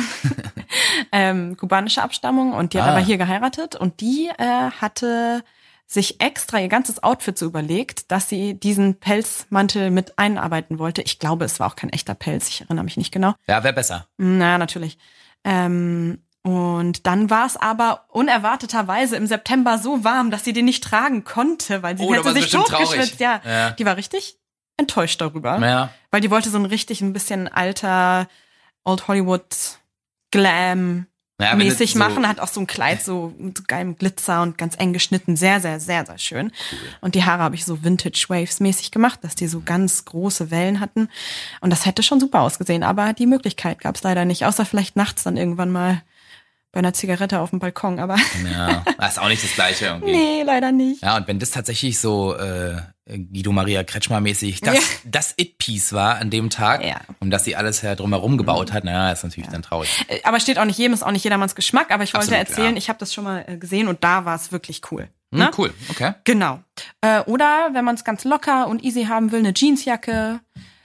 [1.14, 2.92] ähm, kubanische Abstammung und die hat Ah.
[2.92, 5.44] aber hier geheiratet und die äh, hatte
[5.86, 11.02] sich extra ihr ganzes Outfit so überlegt, dass sie diesen Pelzmantel mit einarbeiten wollte.
[11.04, 13.34] Ich glaube, es war auch kein echter Pelz, ich erinnere mich nicht genau.
[13.48, 14.08] Ja, wäre besser.
[14.18, 14.98] Na, natürlich.
[15.46, 20.84] Ähm, und dann war es aber unerwarteterweise im September so warm, dass sie den nicht
[20.84, 23.20] tragen konnte, weil sie Oh, hätte sich totgeschwitzt.
[23.22, 23.72] Ja, Ja.
[23.72, 24.37] die war richtig
[24.78, 25.90] enttäuscht darüber, Ja.
[26.12, 28.28] weil die wollte so ein richtig ein bisschen alter
[28.84, 29.44] Old Hollywood
[30.32, 31.08] Glam
[31.56, 34.76] mäßig so- machen, hat auch so ein Kleid so mit so geilem Glitzer und ganz
[34.80, 36.52] eng geschnitten, sehr, sehr, sehr, sehr schön.
[37.00, 40.50] Und die Haare habe ich so Vintage Waves mäßig gemacht, dass die so ganz große
[40.50, 41.10] Wellen hatten.
[41.62, 44.96] Und das hätte schon super ausgesehen, aber die Möglichkeit gab es leider nicht, außer vielleicht
[44.96, 46.02] nachts dann irgendwann mal
[46.72, 48.18] bei einer Zigarette auf dem Balkon, aber
[48.52, 50.12] Ja, das ist auch nicht das Gleiche irgendwie.
[50.12, 51.04] nee, leider nicht.
[51.04, 54.82] Ja, und wenn das tatsächlich so äh, Guido Maria Kretschmer mäßig das, Ja.
[55.06, 57.00] das It-Piece war an dem Tag Ja.
[57.20, 59.90] und dass sie alles ja drumherum gebaut hat, naja, ist natürlich dann traurig.
[60.10, 62.50] Äh, Aber steht auch nicht jedem, ist auch nicht jedermanns Geschmack, aber ich wollte Absolut,
[62.50, 62.78] erzählen, ja.
[62.78, 65.10] ich habe das schon mal äh, gesehen und da war es wirklich cool.
[65.32, 65.52] Hm, Ne?
[65.58, 66.14] cool, okay.
[66.24, 66.60] Genau.
[67.02, 70.40] Äh, oder wenn man es ganz locker und easy haben will, eine Jeansjacke,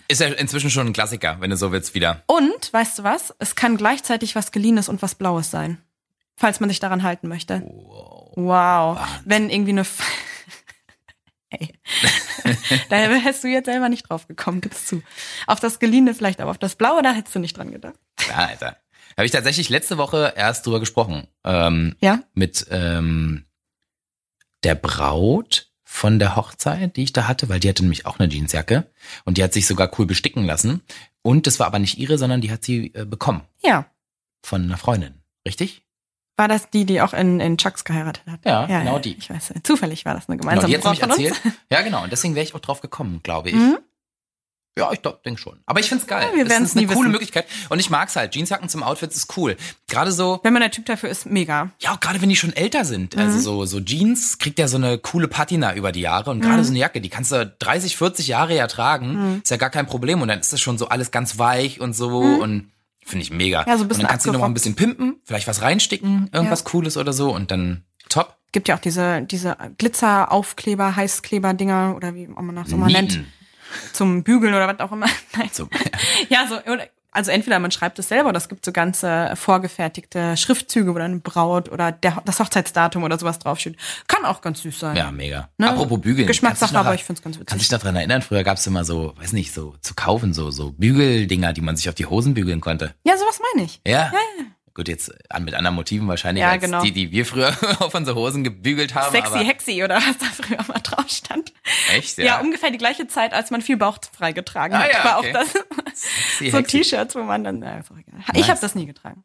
[0.09, 2.23] Ist ja inzwischen schon ein Klassiker, wenn du so willst, wieder.
[2.27, 3.35] Und, weißt du was?
[3.39, 5.79] Es kann gleichzeitig was Geliehenes und was Blaues sein.
[6.37, 7.63] Falls man sich daran halten möchte.
[7.65, 8.33] Wow.
[8.37, 8.99] Wow.
[9.25, 9.85] Wenn irgendwie eine...
[11.53, 11.61] F
[12.45, 12.57] Ey.
[12.88, 15.03] da hättest du jetzt selber nicht drauf gekommen, gib's zu.
[15.47, 17.95] Auf das Geliehene vielleicht, aber auf das Blaue, da hättest du nicht dran gedacht.
[18.29, 18.77] Ja, Alter.
[19.17, 21.27] Habe ich tatsächlich letzte Woche erst drüber gesprochen.
[21.45, 22.21] Ähm, Ja?
[22.35, 23.45] mit ähm,
[24.65, 28.33] der Braut von der Hochzeit, die ich da hatte, weil die hatte nämlich auch eine
[28.33, 28.91] Jeansjacke
[29.25, 30.83] und die hat sich sogar cool besticken lassen.
[31.21, 33.87] Und das war aber nicht ihre, sondern die hat sie äh, bekommen Ja.
[34.43, 35.23] von einer Freundin.
[35.47, 35.85] Richtig?
[36.37, 38.40] War das die, die auch in, in Chucks geheiratet hat?
[38.45, 39.16] Ja, genau die.
[39.18, 41.18] Ich weiß, zufällig war das eine Genau, gemeinsame von uns.
[41.18, 41.40] erzählt.
[41.71, 42.03] Ja, genau.
[42.05, 43.55] Und deswegen wäre ich auch drauf gekommen, glaube ich.
[43.55, 43.79] Mhm.
[44.79, 45.61] Ja, ich denke schon.
[45.66, 46.27] Aber ich find's geil.
[46.31, 47.11] Ja, wir das ist eine coole wissen.
[47.12, 47.45] Möglichkeit.
[47.68, 48.33] Und ich mag's halt.
[48.35, 49.59] Jeansjacken zum Outfit ist cool.
[49.87, 51.71] Gerade so, Wenn man der Typ dafür ist, mega.
[51.81, 53.14] ja, auch gerade wenn die schon älter sind.
[53.14, 53.21] Mhm.
[53.21, 56.31] Also so, so Jeans kriegt ja so eine coole Patina über die Jahre.
[56.31, 56.64] Und gerade Mhm.
[56.64, 59.42] so eine Jacke, die kannst du 30, 40 Jahre ja tragen.
[59.45, 60.23] Ist ja gar kein Problem.
[60.23, 62.09] Und dann ist das schon so alles ganz weich und so.
[62.21, 62.71] Und
[63.05, 63.62] finde ich mega.
[63.62, 63.69] Mhm.
[63.69, 65.62] Ja, so ein und bisschen dann kannst du noch mal ein bisschen pimpen, vielleicht was
[65.62, 67.35] reinsticken, irgendwas Cooles oder so.
[67.35, 68.37] Und dann top.
[68.53, 73.21] Gibt ja auch diese, diese Glitzer-Aufkleber, Heißkleber-Dinger oder wie man das auch mal nennt.
[73.95, 75.07] Zum Bügeln oder was auch immer.
[75.37, 75.49] Nein.
[75.53, 75.69] So,
[76.29, 80.37] Ja, so, oder, also entweder man schreibt es selber oder es gibt so ganze vorgefertigte
[80.37, 83.77] Schriftzüge, wo dann Braut oder der, das Hochzeitsdatum oder sowas draufsteht.
[84.09, 84.96] Kann auch ganz süß sein.
[84.96, 85.51] ja, mega.
[85.59, 85.68] Ne?
[85.68, 86.27] Apropos Bügeln.
[86.27, 87.48] Geschmackssache, aber ich find's ganz witzig.
[87.48, 90.51] Kannst dich noch dran erinnern, früher gab's immer so, weiß nicht, so zu kaufen, so,
[90.51, 92.94] so Bügeldinger, die man sich auf die Hosen bügeln konnte.
[93.05, 93.81] Ja, sowas meine ich.
[93.87, 94.11] Ja.
[94.75, 96.83] Gut, jetzt an mit anderen Motiven wahrscheinlich Ja, als genau.
[96.83, 99.13] die, die wir früher auf unsere Hosen gebügelt haben.
[99.13, 101.53] Sexy Hexy oder was da früher mal drauf stand.
[101.95, 102.17] Echt?
[102.19, 102.25] Ja.
[102.25, 102.41] Ja.
[102.41, 104.93] ungefähr die gleiche Zeit, als man viel bauchfrei getragen Ah, hat.
[104.93, 105.37] ja, war okay.
[105.37, 105.53] auch das.
[106.39, 108.21] Sexy so T-Shirts, wo man dann, na, ist auch egal.
[108.29, 108.49] Ich Nice.
[108.49, 109.25] habe das nie getragen.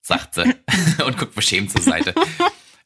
[0.00, 0.44] sagt sie
[1.04, 2.14] und guckt beschämt zur Seite.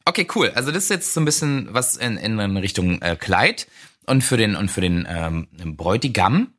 [0.03, 0.51] Okay, cool.
[0.55, 3.67] Also das ist jetzt so ein bisschen was in, in Richtung äh, Kleid
[4.07, 6.53] und für den und für den ähm, Bräutigam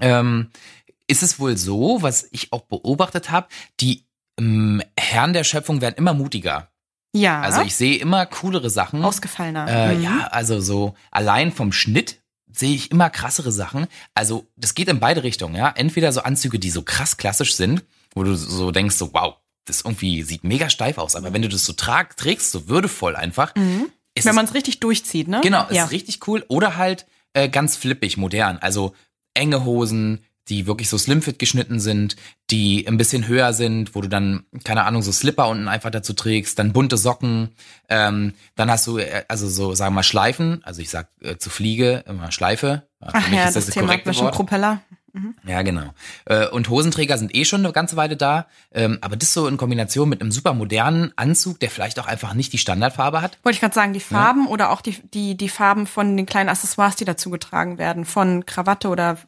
[0.00, 0.50] ähm,
[1.08, 3.48] ist es wohl so, was ich auch beobachtet habe,
[3.80, 4.04] die
[4.38, 6.68] Herren der Schöpfung werden immer mutiger.
[7.14, 7.40] Ja.
[7.42, 9.04] Also ich sehe immer coolere Sachen.
[9.04, 9.68] Ausgefallener.
[9.68, 10.02] Äh, Mhm.
[10.02, 13.86] Ja, also so allein vom Schnitt sehe ich immer krassere Sachen.
[14.14, 15.68] Also das geht in beide Richtungen, ja.
[15.70, 19.82] Entweder so Anzüge, die so krass klassisch sind, wo du so denkst, so wow, das
[19.82, 21.14] irgendwie sieht mega steif aus.
[21.16, 23.90] Aber wenn du das so trag, trägst, so würdevoll einfach, ist Mhm.
[24.24, 25.40] Wenn man es richtig durchzieht, ne?
[25.42, 25.84] genau, ist ja.
[25.86, 26.44] richtig cool.
[26.48, 28.58] Oder halt äh, ganz flippig, modern.
[28.58, 28.94] Also
[29.34, 32.16] enge Hosen, die wirklich so slimfit geschnitten sind,
[32.50, 36.12] die ein bisschen höher sind, wo du dann, keine Ahnung, so Slipper unten einfach dazu
[36.12, 37.50] trägst, dann bunte Socken,
[37.88, 41.36] ähm, dann hast du, äh, also so, sagen wir mal, Schleifen, also ich sag äh,
[41.36, 42.82] zu Fliege immer Schleife.
[43.00, 44.30] Für Ach mich ja, ist das, das Thema hatten wir schon.
[44.30, 44.82] Propeller.
[45.46, 45.92] Ja, genau.
[46.24, 48.46] Äh, Und Hosenträger sind eh schon eine ganze Weile da.
[48.72, 52.32] Ähm, Aber das so in Kombination mit einem super modernen Anzug, der vielleicht auch einfach
[52.32, 53.38] nicht die Standardfarbe hat.
[53.42, 56.48] Wollte ich gerade sagen, die Farben oder auch die, die, die Farben von den kleinen
[56.48, 59.18] Accessoires, die dazu getragen werden, von Krawatte oder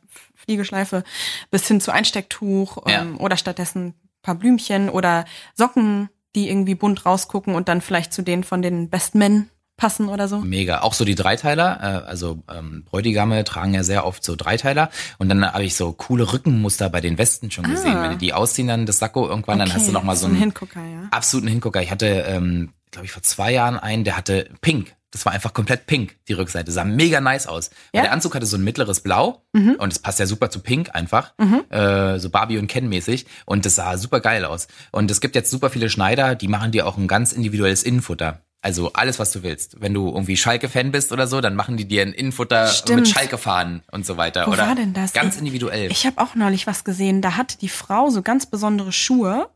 [0.44, 1.04] Fliegeschleife
[1.50, 3.02] bis hin zu Einstecktuch Ja.
[3.02, 8.12] ähm, oder stattdessen ein paar Blümchen oder Socken, die irgendwie bunt rausgucken und dann vielleicht
[8.12, 10.38] zu denen von den Best Men passen oder so.
[10.38, 10.83] Mega.
[10.83, 11.80] Auch so die Dreiteiler.
[11.80, 14.88] Äh, also ähm, Bräutigame tragen ja sehr oft so Dreiteiler.
[15.18, 17.96] Und dann habe ich so coole Rückenmuster bei den Westen schon gesehen.
[17.96, 18.02] Ah.
[18.04, 20.33] Wenn die die ausziehen, dann das Sakko irgendwann, dann hast du noch mal so ein
[20.33, 21.09] einen Hingucker, ja.
[21.11, 21.83] absoluten Hingucker.
[21.83, 24.94] Ich hatte, ähm, glaube ich, vor zwei Jahren einen, der hatte pink.
[25.14, 26.72] Das war einfach komplett pink, die Rückseite.
[26.72, 27.70] Sah mega nice aus.
[27.94, 28.03] Ja?
[28.03, 31.33] Der Anzug hatte so ein mittleres Blau und es passt ja super zu pink einfach.
[31.70, 33.24] Äh, so Barbie und Ken mäßig.
[33.46, 34.66] Und das sah super geil aus.
[34.90, 38.40] Und es gibt jetzt super viele Schneider, die machen dir auch ein ganz individuelles Innenfutter.
[38.61, 39.81] Also alles, was du willst.
[39.81, 43.00] Wenn du irgendwie Schalke-Fan bist oder so, dann machen die dir ein Innenfutter Stimmt.
[43.03, 44.46] mit Schalke-Fahnen und so weiter.
[44.48, 45.12] Wo oder war denn das?
[45.12, 45.92] Ganz Ich- individuell.
[45.92, 49.48] Ich habe auch neulich was gesehen, da hatte die Frau so ganz besondere Schuhe,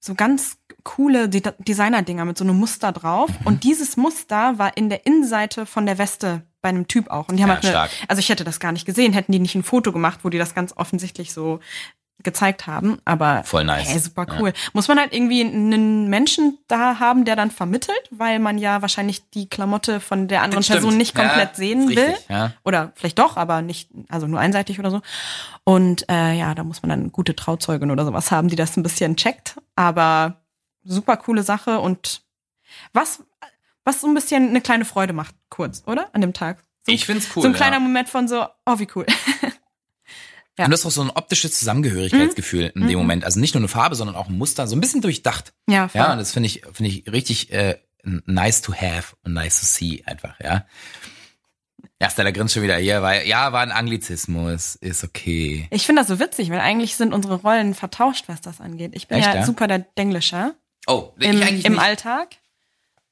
[0.00, 3.30] so ganz coole De Designer-Dinger mit so einem Muster drauf.
[3.40, 3.46] Mhm.
[3.46, 7.28] Und dieses Muster war in der Innenseite von der Weste bei einem Typ auch.
[7.28, 9.38] Und die haben Ja, halt eine, also ich hätte das gar nicht gesehen, hätten die
[9.38, 11.60] nicht ein Foto gemacht, wo die das ganz offensichtlich so
[12.22, 13.88] gezeigt haben, aber Voll nice.
[13.90, 14.54] Hey, super cool.
[14.72, 19.28] Muss man halt irgendwie einen Menschen da haben, der dann vermittelt, weil man ja wahrscheinlich
[19.30, 20.64] die Klamotte von der anderen.
[20.64, 22.14] Person nicht komplett Ja, sehen will.
[22.30, 22.52] ja.
[22.64, 25.02] Oder vielleicht doch, aber nicht, also nur einseitig oder so.
[25.64, 28.82] Und äh, ja, da muss man dann gute Trauzeugin oder sowas haben, die das ein
[28.82, 29.56] bisschen checkt.
[29.76, 30.40] Aber
[30.84, 32.22] super coole Sache und
[32.92, 33.22] was,
[33.84, 36.08] was so ein bisschen eine kleine Freude macht, kurz, oder?
[36.12, 36.64] An dem Tag.
[36.86, 37.42] So, Ich find's cool.
[37.42, 37.80] so ein kleiner ja.
[37.80, 39.06] Moment von so, oh, wie cool.
[40.56, 40.66] Ja.
[40.66, 43.24] Und das ist auch so ein optisches Zusammengehörigkeitsgefühl in dem Moment.
[43.24, 45.52] Also nicht nur eine Farbe, sondern auch ein Muster, so ein bisschen durchdacht.
[45.68, 46.00] Ja, voll.
[46.00, 49.66] Ja, und das finde ich, finde ich richtig äh, nice to have und nice to
[49.66, 50.64] see einfach, ja.
[52.00, 55.66] Ja, Stella grinst schon wieder hier, weil, ja, war ein Anglizismus, ist okay.
[55.70, 58.92] Ich finde das so witzig, weil eigentlich sind unsere Rollen vertauscht, was das angeht.
[58.94, 59.46] Ich bin Echt, ja, ja?
[59.46, 60.54] super der Denglischer
[60.86, 61.82] Oh, im, ich eigentlich im nicht.
[61.82, 62.36] Alltag,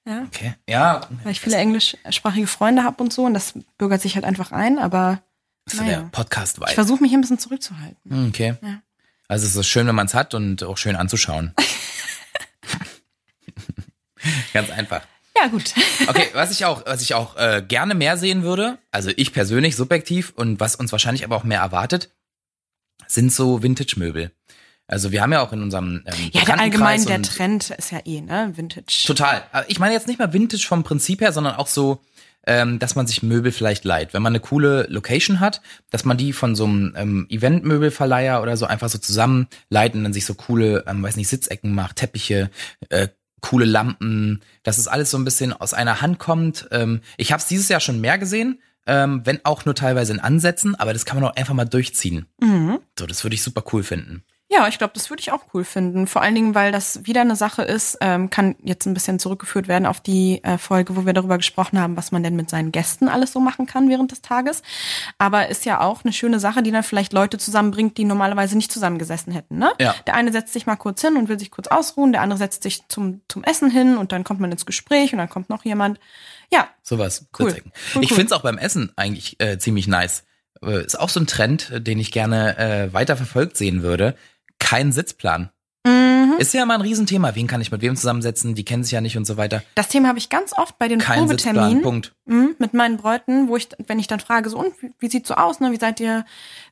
[0.04, 1.00] ja, Okay, ja.
[1.22, 4.78] weil ich viele englischsprachige Freunde habe und so und das bürgert sich halt einfach ein,
[4.78, 5.22] aber
[5.64, 6.00] Das ist naja.
[6.00, 8.10] der podcast ich vibe versuche mich ein bisschen zurückzuhalten.
[8.10, 8.54] Hm, Okay.
[8.62, 8.82] Ja.
[9.28, 11.54] Also es ist schön, wenn man es hat und auch schön anzuschauen.
[14.52, 15.02] Ganz einfach.
[15.36, 15.74] Ja, gut.
[16.06, 19.76] Okay, was ich auch, was ich auch äh, gerne mehr sehen würde, also ich persönlich
[19.76, 22.10] subjektiv und was uns wahrscheinlich aber auch mehr erwartet,
[23.06, 24.30] sind so Vintage-Möbel.
[24.92, 28.00] Also wir haben ja auch in unserem ähm, Ja, der allgemein der Trend ist ja
[28.04, 28.52] eh, ne?
[28.54, 29.04] Vintage.
[29.06, 29.42] Total.
[29.68, 32.02] Ich meine jetzt nicht mal Vintage vom Prinzip her, sondern auch so,
[32.46, 34.12] ähm, dass man sich Möbel vielleicht leiht.
[34.12, 38.58] Wenn man eine coole Location hat, dass man die von so einem ähm, Eventmöbelverleiher oder
[38.58, 41.96] so einfach so zusammen leiht und dann sich so coole, ähm, weiß nicht, Sitzecken macht,
[41.96, 42.50] Teppiche,
[42.90, 43.08] äh,
[43.40, 46.68] coole Lampen, dass es alles so ein bisschen aus einer Hand kommt.
[46.70, 50.20] Ähm, ich habe es dieses Jahr schon mehr gesehen, ähm, wenn auch nur teilweise in
[50.20, 52.26] Ansätzen, aber das kann man auch einfach mal durchziehen.
[52.42, 52.80] Mhm.
[52.98, 54.22] So, das würde ich super cool finden.
[54.52, 56.06] Ja, ich glaube, das würde ich auch cool finden.
[56.06, 59.66] Vor allen Dingen, weil das wieder eine Sache ist, ähm, kann jetzt ein bisschen zurückgeführt
[59.66, 62.70] werden auf die äh, Folge, wo wir darüber gesprochen haben, was man denn mit seinen
[62.70, 64.62] Gästen alles so machen kann während des Tages.
[65.16, 68.70] Aber ist ja auch eine schöne Sache, die dann vielleicht Leute zusammenbringt, die normalerweise nicht
[68.70, 69.56] zusammengesessen hätten.
[69.56, 69.72] Ne?
[69.80, 69.94] Ja.
[70.06, 72.62] Der eine setzt sich mal kurz hin und will sich kurz ausruhen, der andere setzt
[72.62, 75.64] sich zum, zum Essen hin und dann kommt man ins Gespräch und dann kommt noch
[75.64, 75.98] jemand.
[76.52, 77.26] Ja, Sowas.
[77.38, 77.56] Cool.
[77.94, 78.16] Cool, ich cool.
[78.16, 80.24] find's auch beim Essen eigentlich äh, ziemlich nice.
[80.62, 84.16] Äh, ist auch so ein Trend, äh, den ich gerne äh, weiter verfolgt sehen würde.
[84.62, 85.50] Kein Sitzplan.
[85.86, 86.36] mhm.
[86.38, 87.34] Ist ja immer ein Riesenthema.
[87.34, 88.54] Wen kann ich mit wem zusammensetzen?
[88.54, 89.62] Die kennen sich ja nicht und so weiter.
[89.74, 91.20] das Thema habe ich ganz oft bei den Kein.
[91.20, 91.82] Probeterminen.
[91.82, 92.14] Punkt.
[92.24, 95.34] Mhm, mit meinen Bräuten, wo ich, wenn ich dann frage, so, und wie, sieht's so
[95.34, 95.72] aus, ne?
[95.72, 96.24] Wie seid ihr,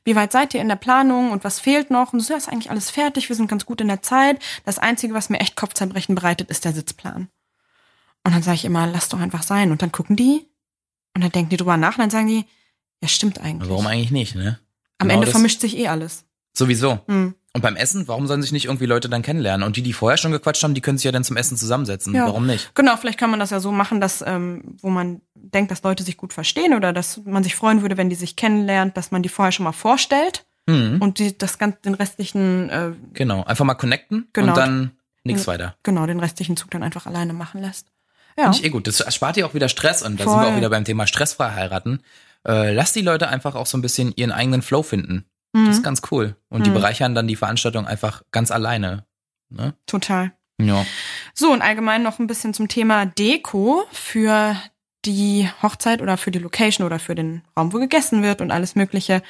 [0.03, 2.13] wie weit seid ihr in der Planung und was fehlt noch?
[2.13, 4.41] Und so, ja, ist eigentlich alles fertig, wir sind ganz gut in der Zeit.
[4.65, 7.27] Das Einzige, was mir echt Kopfzerbrechen bereitet, ist der Sitzplan.
[8.23, 9.71] Und dann sage ich immer, lass doch einfach sein.
[9.71, 10.47] Und dann gucken die
[11.15, 12.45] und dann denken die drüber nach und dann sagen die,
[13.01, 13.69] ja, stimmt eigentlich.
[13.69, 14.59] Warum eigentlich nicht, ne?
[14.99, 16.25] Am Genau Ende vermischt sich eh alles.
[16.53, 16.99] Sowieso.
[17.07, 17.33] Mhm.
[17.53, 19.65] Und beim Essen, warum sollen sich nicht irgendwie Leute dann kennenlernen?
[19.67, 22.15] Und die, die vorher schon gequatscht haben, die können sich ja dann zum Essen zusammensetzen.
[22.15, 22.25] Ja.
[22.27, 22.73] Warum nicht?
[22.75, 26.03] Genau, vielleicht kann man das ja so machen, dass, ähm, wo man denkt, dass Leute
[26.03, 29.21] sich gut verstehen oder dass man sich freuen würde, wenn die sich kennenlernt, dass man
[29.21, 30.97] die vorher schon mal vorstellt Mhm.
[31.01, 33.43] und die das ganz den restlichen äh, Genau.
[33.43, 34.49] Einfach mal connecten Genau.
[34.49, 34.91] und dann
[35.23, 35.75] nichts weiter.
[35.83, 37.87] genau den restlichen Zug dann einfach alleine machen lässt.
[38.37, 38.87] Ja, Finde ich eh gut.
[38.87, 40.51] Das erspart dir auch wieder Stress und da sind wir Voll.
[40.53, 41.99] auch wieder beim Thema stressfrei heiraten.
[42.47, 45.25] Äh, lass die Leute einfach auch so ein bisschen ihren eigenen Flow finden.
[45.53, 45.65] Mhm.
[45.67, 46.35] Das ist ganz cool.
[46.49, 46.75] Und die Mhm.
[46.75, 49.05] bereichern dann die Veranstaltung einfach ganz alleine.
[49.49, 49.73] Ne?
[49.85, 50.31] total.
[50.61, 50.85] Ja.
[51.33, 54.55] So und allgemein noch ein bisschen zum Thema Deko für
[55.03, 58.75] die Hochzeit oder für die Location oder für den Raum, wo gegessen wird und alles
[58.75, 59.21] Mögliche.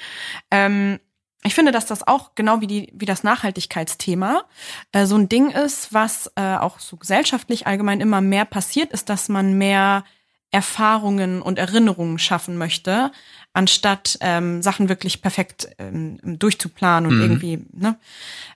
[0.52, 1.00] Ähm,
[1.44, 4.44] ich finde, dass das auch genau wie die wie das Nachhaltigkeitsthema
[4.92, 9.10] äh, so ein Ding ist, was äh, auch so gesellschaftlich allgemein immer mehr passiert, ist,
[9.10, 10.04] dass man mehr
[10.52, 13.12] Erfahrungen und Erinnerungen schaffen möchte,
[13.54, 17.22] anstatt ähm, Sachen wirklich perfekt ähm, durchzuplanen und Mhm.
[17.22, 17.66] irgendwie.
[17.74, 17.98] Ne?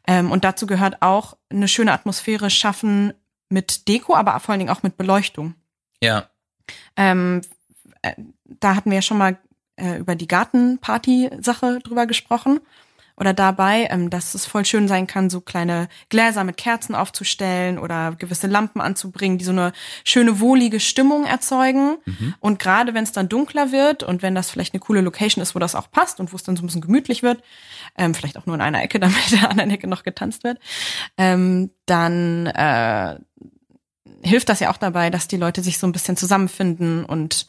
[0.06, 3.14] Ähm, und dazu gehört auch eine schöne Atmosphäre schaffen
[3.50, 5.56] mit Deko, aber vor allen Dingen auch mit Beleuchtung.
[6.02, 6.30] Ja.
[6.98, 7.42] Ähm,
[8.02, 9.38] äh, da hatten wir ja schon mal
[9.78, 12.60] äh, über die Gartenparty-Sache drüber gesprochen.
[13.18, 17.80] Oder dabei, ähm, dass es voll schön sein kann, so kleine Gläser mit Kerzen aufzustellen
[17.80, 19.72] oder gewisse Lampen anzubringen, die so eine
[20.04, 21.98] schöne, wohlige Stimmung erzeugen.
[22.40, 25.56] Und gerade wenn es dann dunkler wird und wenn das vielleicht eine coole Location ist,
[25.56, 27.42] wo das auch passt und wo es dann so ein bisschen gemütlich wird,
[27.98, 30.60] ähm, vielleicht auch nur in einer Ecke, damit in der anderen Ecke noch getanzt wird,
[31.18, 33.18] ähm, dann äh,
[34.24, 37.48] hilft das ja auch dabei, dass die Leute sich so ein bisschen zusammenfinden und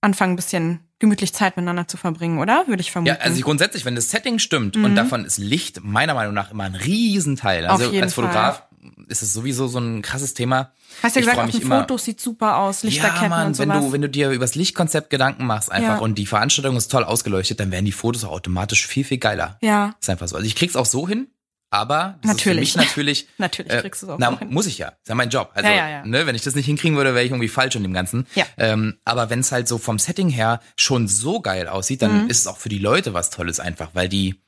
[0.00, 2.64] anfangen, ein bisschen gemütlich Zeit miteinander zu verbringen, oder?
[2.66, 3.14] Würde ich vermuten.
[3.14, 6.64] Ja, also grundsätzlich, wenn das Setting stimmt und davon ist Licht meiner Meinung nach immer
[6.64, 7.66] ein Riesenteil.
[7.66, 8.02] Also Mhm.
[8.02, 8.62] Als Fotograf
[9.08, 10.72] ist es sowieso so ein krasses Thema.
[11.02, 13.58] Hast ja Ich gesagt, auf den immer- Fotos sieht super aus, Lichterketten ja, Mann, und
[13.58, 13.84] wenn sowas.
[13.84, 15.98] du, wenn du dir übers Lichtkonzept Gedanken machst einfach Ja.
[15.98, 19.58] und die Veranstaltung ist toll ausgeleuchtet, dann werden die Fotos auch automatisch viel, viel geiler.
[19.62, 20.36] ja, Ist einfach so.
[20.36, 21.28] Also ich krieg's auch so hin,
[21.74, 22.68] aber das Natürlich.
[22.68, 23.28] ist für mich natürlich.
[23.38, 24.88] natürlich äh, kriegst du es auch na, muss ich ja.
[24.88, 25.50] Ist ja mein Job.
[25.54, 26.06] Also, Ja, ja, ja.
[26.06, 28.26] Ne, wenn ich das nicht hinkriegen würde, wäre ich irgendwie falsch in dem Ganzen.
[28.34, 28.46] Ja.
[28.56, 32.30] Ähm, aber wenn es halt so vom Setting her schon so geil aussieht, dann Mhm.
[32.30, 34.40] ist es auch für die Leute was Tolles einfach, weil die,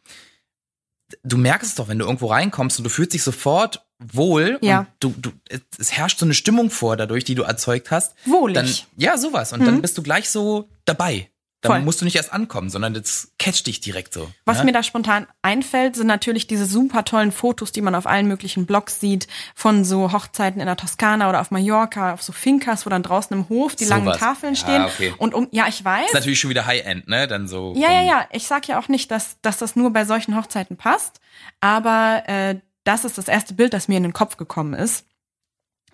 [1.22, 4.80] du merkst es doch, wenn du irgendwo reinkommst und du fühlst dich sofort wohl Ja.
[4.80, 5.30] und du, du,
[5.78, 8.14] es herrscht so eine Stimmung vor dadurch, die du erzeugt hast.
[8.26, 8.54] Wohlig.
[8.54, 9.52] Dann, ja, sowas.
[9.52, 11.30] Und dann bist du gleich so dabei.
[11.62, 11.82] Dann Voll.
[11.82, 14.30] musst du nicht erst ankommen, sondern das catcht dich direkt so.
[14.44, 14.66] Was ne?
[14.66, 18.66] mir da spontan einfällt, sind natürlich diese super tollen Fotos, die man auf allen möglichen
[18.66, 22.90] Blogs sieht, von so Hochzeiten in der Toskana oder auf Mallorca, auf so Fincas, wo
[22.90, 24.18] dann draußen im Hof die langen Sowas.
[24.18, 24.82] Tafeln Ja, stehen.
[24.84, 25.14] okay.
[25.16, 26.08] Und um, ja, ich weiß.
[26.08, 27.26] ist natürlich schon wieder High-End, ne?
[27.26, 27.74] Dann so.
[27.76, 28.28] Ja, ja, ja.
[28.32, 31.20] Ich sag ja auch nicht, dass, dass das nur bei solchen Hochzeiten passt,
[31.60, 35.06] aber äh, das ist das erste Bild, das mir in den Kopf gekommen ist.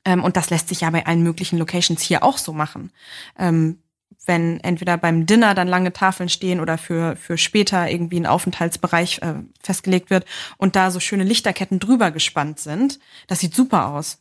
[0.05, 2.91] Ähm, und das lässt sich ja bei allen möglichen Locations hier auch so machen.
[3.39, 3.79] Ähm,
[4.27, 9.21] wenn entweder beim Dinner dann lange Tafeln stehen oder für, für später irgendwie ein Aufenthaltsbereich
[9.23, 10.25] äh, festgelegt wird
[10.59, 14.19] und da so schöne Lichterketten drüber gespannt sind, das sieht super aus.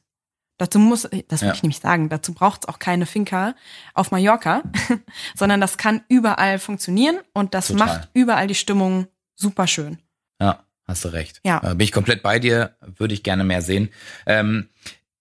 [0.58, 1.54] Dazu muss, das will Ja.
[1.56, 3.56] ich nämlich sagen, dazu braucht es auch keine Finca
[3.94, 4.62] auf Mallorca,
[5.36, 7.88] sondern das kann überall funktionieren und das Total.
[7.88, 9.98] macht überall die Stimmung super schön.
[10.40, 11.40] Ja, hast du recht.
[11.44, 11.58] Ja.
[11.64, 13.90] Äh, bin ich komplett bei dir, würde ich gerne mehr sehen.
[14.26, 14.70] Ähm,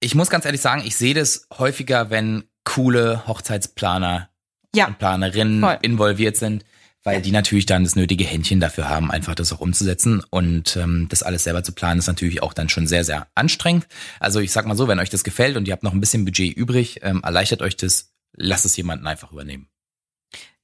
[0.01, 4.30] ich muss ganz ehrlich sagen, ich sehe das häufiger, wenn coole Hochzeitsplaner
[4.74, 5.78] Ja, und Planerinnen Voll.
[5.83, 6.64] involviert sind,
[7.02, 10.22] weil die natürlich dann das nötige Händchen dafür haben, einfach das auch umzusetzen.
[10.30, 13.87] Und ähm, das alles selber zu planen, ist natürlich auch dann schon sehr, sehr anstrengend.
[14.20, 16.24] Also ich sag mal so, wenn euch das gefällt und ihr habt noch ein bisschen
[16.24, 19.68] Budget übrig, ähm, erleichtert euch das, lasst es jemanden einfach übernehmen.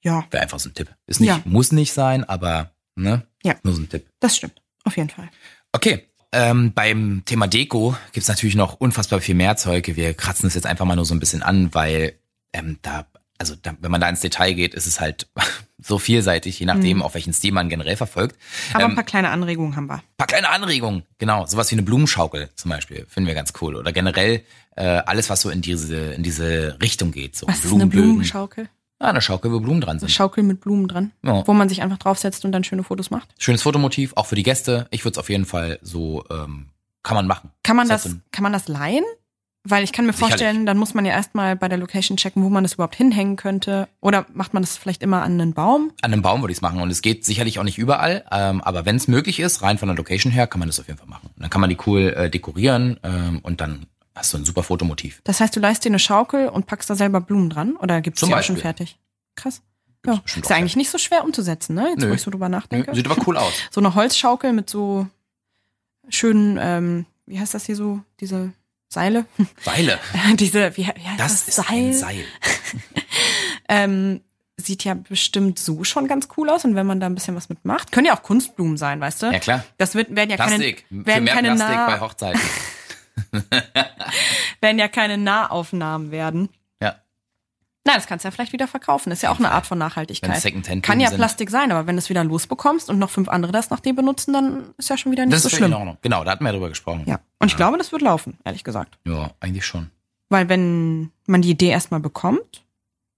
[0.03, 0.95] ja, Wäre einfach so ein Tipp.
[1.07, 1.41] Ist nicht, Ja.
[1.45, 3.27] muss nicht sein, aber ne?
[3.43, 3.57] Ja.
[3.63, 4.07] Nur so ein Tipp.
[4.21, 4.61] das stimmt.
[4.85, 5.29] Auf jeden Fall.
[5.73, 6.07] Okay.
[6.33, 9.91] Ähm, beim Thema Deko gibt's natürlich noch unfassbar viel mehr Zeug.
[9.97, 12.19] Wir kratzen es jetzt einfach mal nur so ein bisschen an, weil
[12.53, 13.07] ähm, da,
[13.39, 15.29] also da, wenn man da ins Detail geht, ist es halt
[15.79, 18.37] so vielseitig, je nachdem, auf welchen Stil man generell verfolgt.
[18.73, 20.03] Aber Ähm, ein paar kleine Anregungen haben wir.
[20.17, 23.77] paar kleine Anregungen, genau, sowas wie eine Blumenschaukel zum Beispiel, finden wir ganz cool.
[23.77, 24.43] Oder generell
[24.77, 27.37] äh, alles, was so in diese in diese Richtung geht.
[27.37, 27.87] So Was ist eine.
[27.87, 28.69] Blumenschaukel?
[28.99, 30.11] Ah, eine Schaukel, wo Blumen dran Eine sind.
[30.11, 31.47] Schaukel mit Blumen dran, Ja.
[31.47, 33.29] wo man sich einfach draufsetzt und dann schöne Fotos macht.
[33.39, 34.87] Schönes Fotomotiv, auch für die Gäste.
[34.91, 36.71] Ich würde es auf jeden Fall so, ähm,
[37.03, 37.51] kann man machen.
[37.63, 39.05] Kann man Das kann man das leihen?
[39.69, 40.35] Weil ich kann mir Sicherlich.
[40.35, 43.35] vorstellen, dann muss man ja erstmal bei der Location checken, wo man das überhaupt hinhängen
[43.35, 43.89] könnte.
[44.01, 45.91] Oder macht man das vielleicht immer an einen Baum?
[46.03, 48.61] An einem Baum würde ich es machen und es geht sicherlich auch nicht überall, ähm,
[48.61, 50.99] aber wenn es möglich ist, rein von der Location her, kann man das auf jeden
[50.99, 51.31] Fall machen.
[51.35, 54.63] Und dann kann man die cool äh, dekorieren ähm, und dann hast du ein super
[54.63, 55.21] Fotomotiv.
[55.25, 57.77] Das heißt, du leist dir eine Schaukel und packst da selber Blumen dran?
[57.77, 58.99] Oder gibt's Zum die auch schon fertig?
[59.35, 59.63] Krass.
[60.07, 60.23] Ja.
[60.25, 61.89] Ist ja eigentlich nicht so schwer umzusetzen, ne?
[61.91, 62.11] Jetzt, Nö.
[62.11, 62.95] wo ich so drüber nachdenke.
[62.95, 63.53] Sieht aber cool aus.
[63.73, 65.09] So eine Holzschaukel mit so
[66.09, 68.53] schönen, ähm, wie heißt das hier so, diese
[68.89, 69.27] Seile?
[69.63, 69.99] Seile.
[70.35, 71.59] diese, wie, wie heißt Das das?
[71.59, 72.25] ist ein Seil.
[73.69, 74.21] Ähm,
[74.57, 77.49] sieht ja bestimmt so schon ganz cool aus und wenn man da ein bisschen was
[77.49, 79.27] mitmacht, können ja auch Kunstblumen sein, weißt du?
[79.27, 79.65] Ja klar.
[79.77, 80.85] Das wird, werden ja Plastik.
[80.89, 82.41] keine, Für werden mehr keine, Plastik bei nah, Hochzeiten.
[84.61, 86.49] werden ja keine Nahaufnahmen werden.
[87.87, 87.93] Ja.
[87.93, 89.13] Na, das kannst du ja vielleicht wieder verkaufen.
[89.13, 90.43] Ist ja auch eine Art von Nachhaltigkeit.
[90.83, 91.17] Kann ja sind.
[91.19, 93.95] Plastik sein, aber wenn du es wieder losbekommst und noch fünf andere das nach dir
[93.95, 95.81] benutzen, dann ist ja schon wieder nicht Das so ist völlig in schlimm.
[95.81, 95.99] Ordnung.
[96.03, 97.05] Genau, da hatten wir drüber gesprochen.
[97.07, 97.21] Ja.
[97.39, 98.99] Und ich glaube, das wird laufen, ehrlich gesagt.
[99.07, 99.91] Ja, eigentlich schon.
[100.29, 102.65] Weil wenn man die Idee erstmal bekommt,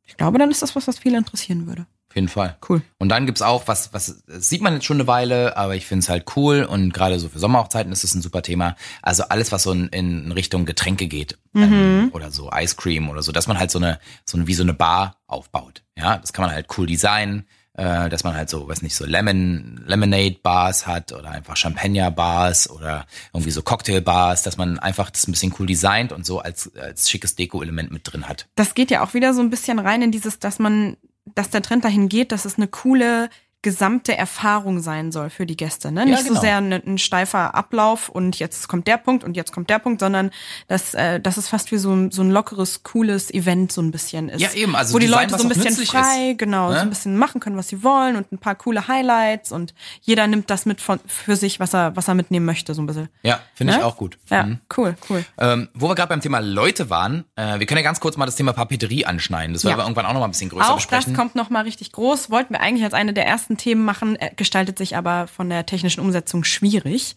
[0.05, 1.87] ich glaube, dann ist das was, was viele interessieren würde.
[2.19, 2.57] Jeden Fall.
[2.69, 2.83] Cool.
[2.99, 6.03] Und dann gibt's auch was, was sieht man jetzt schon eine Weile, aber ich finde
[6.03, 8.75] es halt cool und gerade so für Sommerhochzeiten ist es ein super Thema.
[9.03, 13.23] Also alles, was so in, in Richtung Getränke geht ähm, oder so Ice Cream oder
[13.23, 15.85] so, dass man halt so eine, so eine wie so eine Bar aufbaut.
[15.97, 17.47] Ja, das kann man halt cool designen.
[17.79, 22.11] äh, dass man halt so, weiß nicht, so Lemon, Lemonade Bars hat oder einfach Champagner
[22.11, 26.27] Bars oder irgendwie so Cocktail Bars, dass man einfach das ein bisschen cool designt und
[26.27, 28.49] so als, als schickes Deko-Element mit drin hat.
[28.57, 30.97] Das geht ja auch wieder so ein bisschen rein in dieses, dass man,
[31.35, 33.29] dass der Trend dahin geht, dass es eine coole
[33.63, 35.91] gesamte Erfahrung sein soll für die Gäste.
[35.91, 36.07] Ne?
[36.07, 36.35] Nicht genau.
[36.37, 39.81] so sehr ein, ein, steifer Ablauf und jetzt kommt der Punkt und jetzt kommt der
[39.81, 40.31] Punkt, sondern
[40.69, 43.91] dass, äh, dass es fast wie so ein, so ein lockeres, cooles Event so ein
[43.91, 44.41] bisschen ist.
[44.41, 44.77] Ja, eben.
[44.77, 46.77] Also wo die Design, Leute so ein auch bisschen frei, ist, genau, ne?
[46.77, 50.29] so ein bisschen machen können, was sie wollen und ein paar coole Highlights und jeder
[50.29, 53.09] nimmt das mit von, für sich, was er, was er mitnehmen möchte, so ein bisschen.
[53.25, 53.85] Ja, finde ich Ne?
[53.85, 54.19] auch gut.
[54.31, 54.61] Ja, Mhm.
[54.77, 55.25] cool, cool.
[55.37, 58.27] Ähm, wo wir gerade beim Thema Leute waren, äh, wir können ja ganz kurz mal
[58.27, 59.53] das Thema Papeterie anschneiden.
[59.55, 59.79] Das werden Ja.
[59.79, 61.13] wir irgendwann auch noch mal ein bisschen größer Auch besprechen.
[61.13, 62.31] das kommt noch mal richtig groß.
[62.31, 65.66] Wollten wir eigentlich als eine der ersten Themen machen, äh, gestaltet sich aber von der
[65.66, 67.16] technischen Umsetzung schwierig.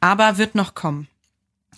[0.00, 1.08] Aber wird noch kommen.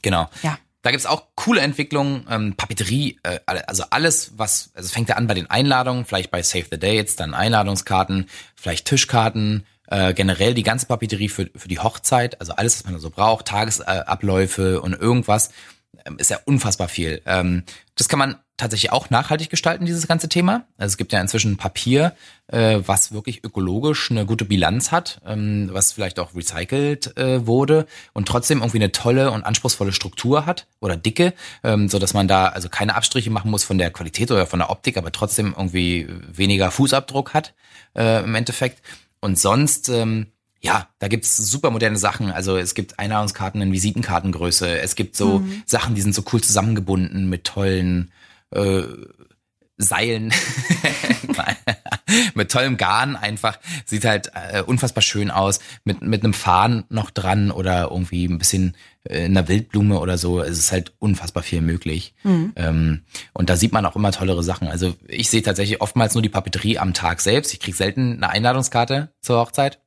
[0.03, 0.28] Genau.
[0.42, 0.59] Ja.
[0.82, 5.16] Da gibt's auch coole Entwicklungen, ähm, Papeterie, äh, also alles, was, also es fängt ja
[5.16, 10.55] an bei den Einladungen, vielleicht bei Save the Dates, dann Einladungskarten, vielleicht Tischkarten, äh, generell
[10.55, 14.09] die ganze Papeterie für, für die Hochzeit, also alles, was man da so braucht, Tagesabläufe
[14.09, 15.51] Abläufe und irgendwas,
[16.07, 17.20] ähm, ist ja unfassbar viel.
[17.26, 17.64] Ähm,
[17.96, 20.65] das kann man tatsächlich auch nachhaltig gestalten, dieses ganze Thema.
[20.79, 22.15] Also es gibt ja inzwischen Papier,
[22.49, 27.87] äh, was wirklich ökologisch eine gute Bilanz hat, ähm, was vielleicht auch recycelt äh, wurde
[28.13, 31.35] und trotzdem irgendwie eine tolle und anspruchsvolle Struktur hat oder dicke,
[31.65, 34.61] ähm, so dass man da also keine Abstriche machen muss von der Qualität oder von
[34.61, 37.55] der Optik, aber trotzdem irgendwie weniger Fußabdruck hat
[37.97, 38.83] äh, im Endeffekt.
[39.21, 40.27] Und sonst ähm,
[40.63, 42.31] ja, da gibt's super moderne Sachen.
[42.31, 44.79] Also es gibt Einladungskarten in Visitenkartengröße.
[44.79, 48.13] Es gibt so Sachen, die sind so cool zusammengebunden mit tollen
[48.51, 48.82] äh,
[49.82, 50.30] Seilen,
[52.34, 53.59] mit tollem Garn einfach.
[53.86, 55.61] Sieht halt äh, unfassbar schön aus.
[55.84, 60.42] Mit, mit einem Faden noch dran oder irgendwie ein bisschen äh, einer Wildblume oder so.
[60.42, 62.14] Es ist halt unfassbar viel möglich.
[62.57, 64.68] Ähm, und da sieht man auch immer tollere Sachen.
[64.68, 67.55] Also ich sehe tatsächlich oftmals nur die Papeterie am Tag selbst.
[67.55, 69.80] Ich krieg selten eine Einladungskarte zur Hochzeit.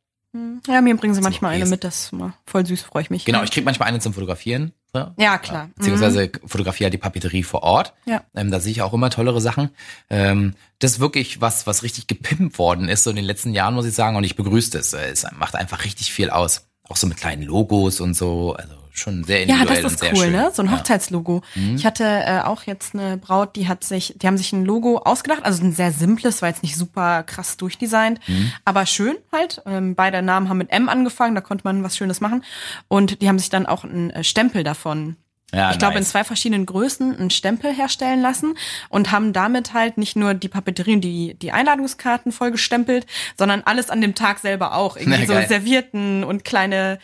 [0.68, 2.16] Ja, mir bringen sie manchmal okay eine mit, das ist
[2.46, 3.26] voll süß, freue ich mich.
[3.26, 4.74] Genau, ich krieg manchmal eine zum Fotografieren.
[4.92, 5.12] So.
[5.18, 5.70] Ja, klar.
[5.76, 7.94] Beziehungsweise fotografiere halt die Papeterie vor Ort.
[8.06, 8.24] Ja.
[8.36, 9.70] Ähm, da sehe ich auch immer tollere Sachen.
[10.10, 13.74] Ähm, das ist wirklich was, was richtig gepimpt worden ist, so in den letzten Jahren,
[13.74, 14.16] muss ich sagen.
[14.18, 14.78] Und ich begrüße.
[14.78, 16.68] Äh, Es macht einfach richtig viel aus.
[16.88, 18.54] Auch so mit kleinen Logos und so.
[18.54, 20.32] Also schon sehr Ja, individuell das und ist cool, schön.
[20.32, 20.52] ne?
[20.54, 20.72] So ein Ja.
[20.74, 20.78] Mhm.
[20.78, 21.42] Hochzeitslogo.
[21.76, 25.00] Ich hatte äh, auch jetzt eine Braut, die hat sich, die haben sich ein Logo
[25.00, 28.52] ausgedacht, also ein sehr simples, war jetzt nicht super krass durchdesignt, Mhm.
[28.66, 29.62] aber schön halt.
[29.66, 32.44] Ähm, beide Namen haben mit M angefangen, da konnte man was Schönes machen.
[32.88, 35.18] Und die haben sich dann auch einen äh, Stempel davon
[35.52, 36.10] Ja, ich glaube, in nice.
[36.10, 38.54] zwei verschiedenen Größen einen Stempel herstellen lassen
[38.90, 43.06] und haben damit halt nicht nur die Papeterie und die, die Einladungskarten voll gestempelt,
[43.38, 44.98] sondern alles an dem Tag selber auch.
[44.98, 45.48] Irgendwie Na, so geil.
[45.48, 47.00] Servierten und kleine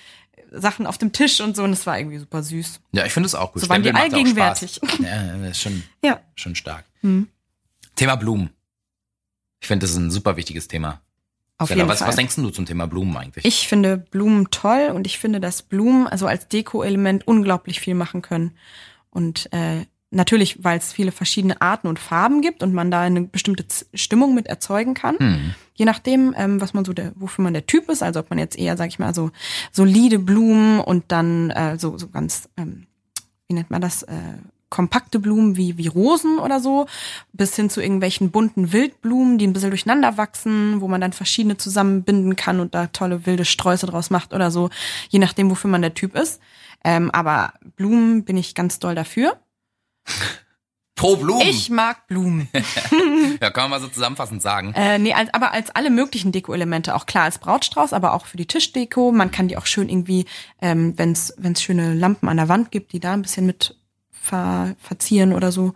[0.51, 1.63] Sachen auf dem Tisch und so.
[1.63, 2.79] Und das war irgendwie super süß.
[2.91, 3.61] Ja, ich finde es auch gut.
[3.61, 4.79] So waren die Stempel macht auch allgegenwärtig.
[4.99, 6.19] Ja, das ist schon, Ja.
[6.35, 6.85] schon stark.
[7.01, 7.27] Hm.
[7.95, 8.49] Thema Blumen.
[9.61, 11.01] Ich finde, das ist ein super wichtiges Thema.
[11.57, 12.07] Auf jeden was, Fall.
[12.07, 13.43] was denkst du zum Thema Blumen eigentlich?
[13.43, 18.21] Ich finde Blumen toll und ich finde, dass Blumen also als Deko-Element unglaublich viel machen
[18.21, 18.55] können.
[19.09, 23.21] Und äh, natürlich, weil es viele verschiedene Arten und Farben gibt und man da eine
[23.21, 25.17] bestimmte Stimmung mit erzeugen kann.
[25.19, 25.53] Hm.
[25.73, 28.39] Je nachdem, ähm, was man so der, wofür man der Typ ist, also ob man
[28.39, 29.31] jetzt eher, sag ich mal, so
[29.71, 32.87] solide Blumen und dann äh, so so ganz, ähm,
[33.47, 34.15] wie nennt man das, äh,
[34.69, 36.85] kompakte Blumen wie wie Rosen oder so,
[37.33, 41.57] bis hin zu irgendwelchen bunten Wildblumen, die ein bisschen durcheinander wachsen, wo man dann verschiedene
[41.57, 44.69] zusammenbinden kann und da tolle wilde Sträuße draus macht oder so,
[45.09, 46.39] je nachdem, wofür man der Typ ist.
[46.83, 49.39] Ähm, aber Blumen bin ich ganz doll dafür.
[50.99, 51.47] Pro Blumen.
[51.47, 52.49] Ich mag Blumen.
[53.41, 54.73] Ja, kann man mal so zusammenfassend sagen.
[54.75, 58.35] Äh, nee, als, aber als alle möglichen Deko-Elemente, auch klar als Brautstrauß, aber auch für
[58.35, 59.13] die Tischdeko.
[59.13, 60.25] Man kann die auch schön irgendwie,
[60.61, 63.77] ähm, wenn es schöne Lampen an der Wand gibt, die da ein bisschen mit
[64.11, 65.73] ver, verzieren oder so.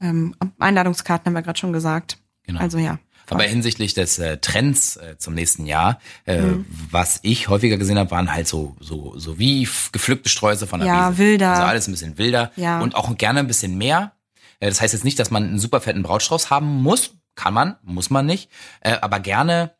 [0.00, 2.18] Ähm, Einladungskarten haben wir gerade schon gesagt.
[2.44, 2.60] Genau.
[2.60, 2.98] Also ja.
[3.30, 6.64] Aber hinsichtlich des äh, Trends äh, zum nächsten Jahr, äh, Mhm.
[6.90, 10.88] was ich häufiger gesehen habe, waren halt so so so wie gepflückte Sträuße von der
[10.88, 11.18] Ja, Wiese.
[11.18, 11.50] wilder.
[11.50, 12.80] Also alles ein bisschen wilder Ja.
[12.80, 14.12] und auch gerne ein bisschen mehr.
[14.60, 17.76] Äh, das heißt jetzt nicht, dass man einen super fetten Brautstrauß haben muss, kann man,
[17.82, 18.50] muss man nicht,
[18.80, 19.72] äh, aber gerne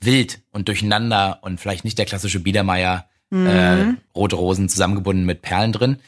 [0.00, 3.46] wild und durcheinander und vielleicht nicht der klassische Biedermeier Mhm.
[3.46, 5.98] äh, rote Rosen zusammengebunden mit Perlen drin.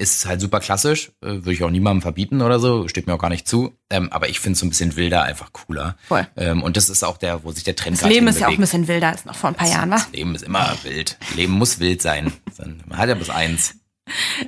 [0.00, 3.18] Ist halt super klassisch, äh, würde ich auch niemandem verbieten oder so, steht mir auch
[3.18, 3.72] gar nicht zu.
[3.90, 5.96] Ähm, aber ich finde es so ein bisschen wilder einfach cooler.
[6.06, 6.24] Voll.
[6.36, 8.52] Ähm, und das ist auch der, wo sich der Trend Das Leben ist ja auch
[8.52, 9.96] ein bisschen wilder als noch vor ein paar Jahren, wa?
[9.96, 11.18] Das Leben ist immer wild.
[11.34, 12.32] Leben muss wild sein.
[12.86, 13.74] Man hat ja bis eins.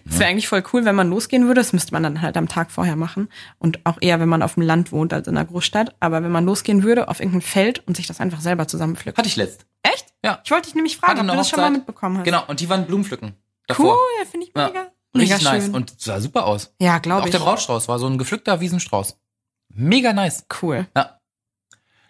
[0.08, 1.60] Es wäre eigentlich voll cool, wenn man losgehen würde.
[1.60, 3.28] Das müsste man dann halt am Tag vorher machen.
[3.58, 5.96] Und auch eher, wenn man auf dem Land wohnt als in einer Großstadt.
[6.00, 9.18] Aber wenn man losgehen würde auf irgendein Feld und sich das einfach selber zusammenpflückt.
[9.18, 9.66] Hatte ich letzt.
[9.82, 10.06] Echt?
[10.24, 10.40] Ja.
[10.44, 12.24] Ich wollte dich nämlich fragen, ob du das schon mal mitbekommen hast.
[12.24, 13.30] Genau, und die waren Blumenpflücken.
[13.30, 13.36] Cool,
[13.66, 13.98] Davor.
[14.30, 14.90] finde ich Ja.
[15.14, 15.34] Mega.
[15.34, 15.64] Richtig mega nice.
[15.64, 15.74] schön.
[15.74, 16.72] Und sah super aus.
[16.80, 17.32] ja, Auch glaube ich.
[17.32, 19.16] der Brautstrauß war so ein gepflückter Wiesenstrauß.
[19.72, 20.44] Mega nice.
[20.62, 20.86] Cool.
[20.96, 21.18] Ja.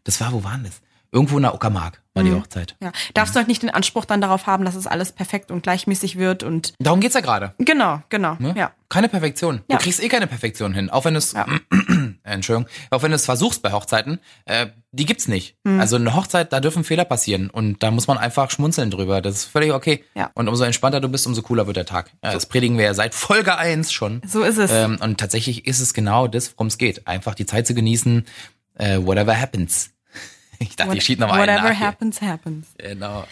[0.05, 0.81] Das war, wo waren das?
[1.13, 2.77] Irgendwo in der Uckermark war die Hochzeit.
[2.81, 2.93] Ja.
[3.15, 6.19] Darfst du halt nicht den Anspruch dann darauf haben, dass es alles perfekt und gleichmäßig
[6.19, 7.55] wird und Darum geht's ja gerade.
[7.59, 8.37] genau, genau.
[8.39, 8.55] Ne?
[8.57, 8.73] Ja.
[8.89, 9.63] Keine Perfektion.
[9.69, 9.77] Ja.
[9.77, 10.91] Du kriegst eh keine Perfektion hin.
[10.91, 11.35] Auch wenn es,
[12.25, 15.57] Entschuldigung, auch wenn du es versuchst bei Hochzeiten, äh, die gibt's nicht.
[15.65, 15.81] Mhm.
[15.81, 19.21] Also eine Hochzeit, da dürfen Fehler passieren und da muss man einfach schmunzeln drüber.
[19.23, 20.05] Das ist völlig okay.
[20.15, 20.31] Ja.
[20.35, 22.11] Und umso entspannter du bist, umso cooler wird der Tag.
[22.25, 24.21] Ja, das predigen wir ja seit Folge 1 schon.
[24.27, 24.71] So ist es.
[24.73, 27.07] Ähm, und tatsächlich ist es genau das, worum es geht.
[27.07, 28.27] Einfach die Zeit zu genießen,
[28.79, 29.91] äh, whatever happens.
[30.63, 31.87] Ich dachte, ich schieb noch mal Whatever nach hier.
[31.87, 32.67] happens, happens.
[32.79, 33.25] Genau.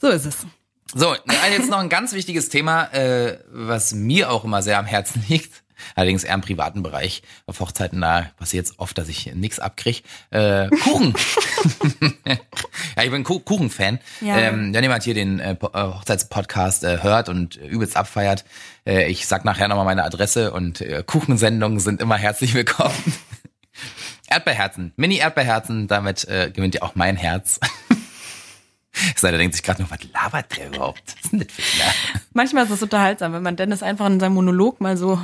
[0.00, 0.46] So ist es.
[0.94, 1.14] So,
[1.50, 5.62] jetzt noch ein ganz wichtiges Thema, äh, was mir auch immer sehr am Herzen liegt.
[5.96, 7.22] Allerdings eher im privaten Bereich.
[7.46, 10.04] Auf Hochzeiten, da passiert es oft, dass ich nichts abkrieg.
[10.30, 11.12] Äh, Kuchen.
[12.96, 13.98] ja, ich bin Ku- Kuchen-Fan.
[14.20, 14.36] Ja.
[14.38, 18.44] Ähm, wenn jemand hier den äh, äh, Hochzeitspodcast äh, hört und übelst abfeiert,
[18.86, 22.94] äh, ich sag nachher nochmal meine Adresse und äh, Kuchensendungen sind immer herzlich willkommen.
[24.32, 27.60] Erdbeerherzen, Mini-Erdbeerherzen, damit äh, gewinnt ihr auch mein Herz.
[29.16, 31.02] Seid denkt sich gerade noch, was labert der überhaupt?
[31.06, 31.62] Was ist denn das für?
[32.32, 35.20] Manchmal ist es unterhaltsam, wenn man Dennis einfach in seinem Monolog mal so,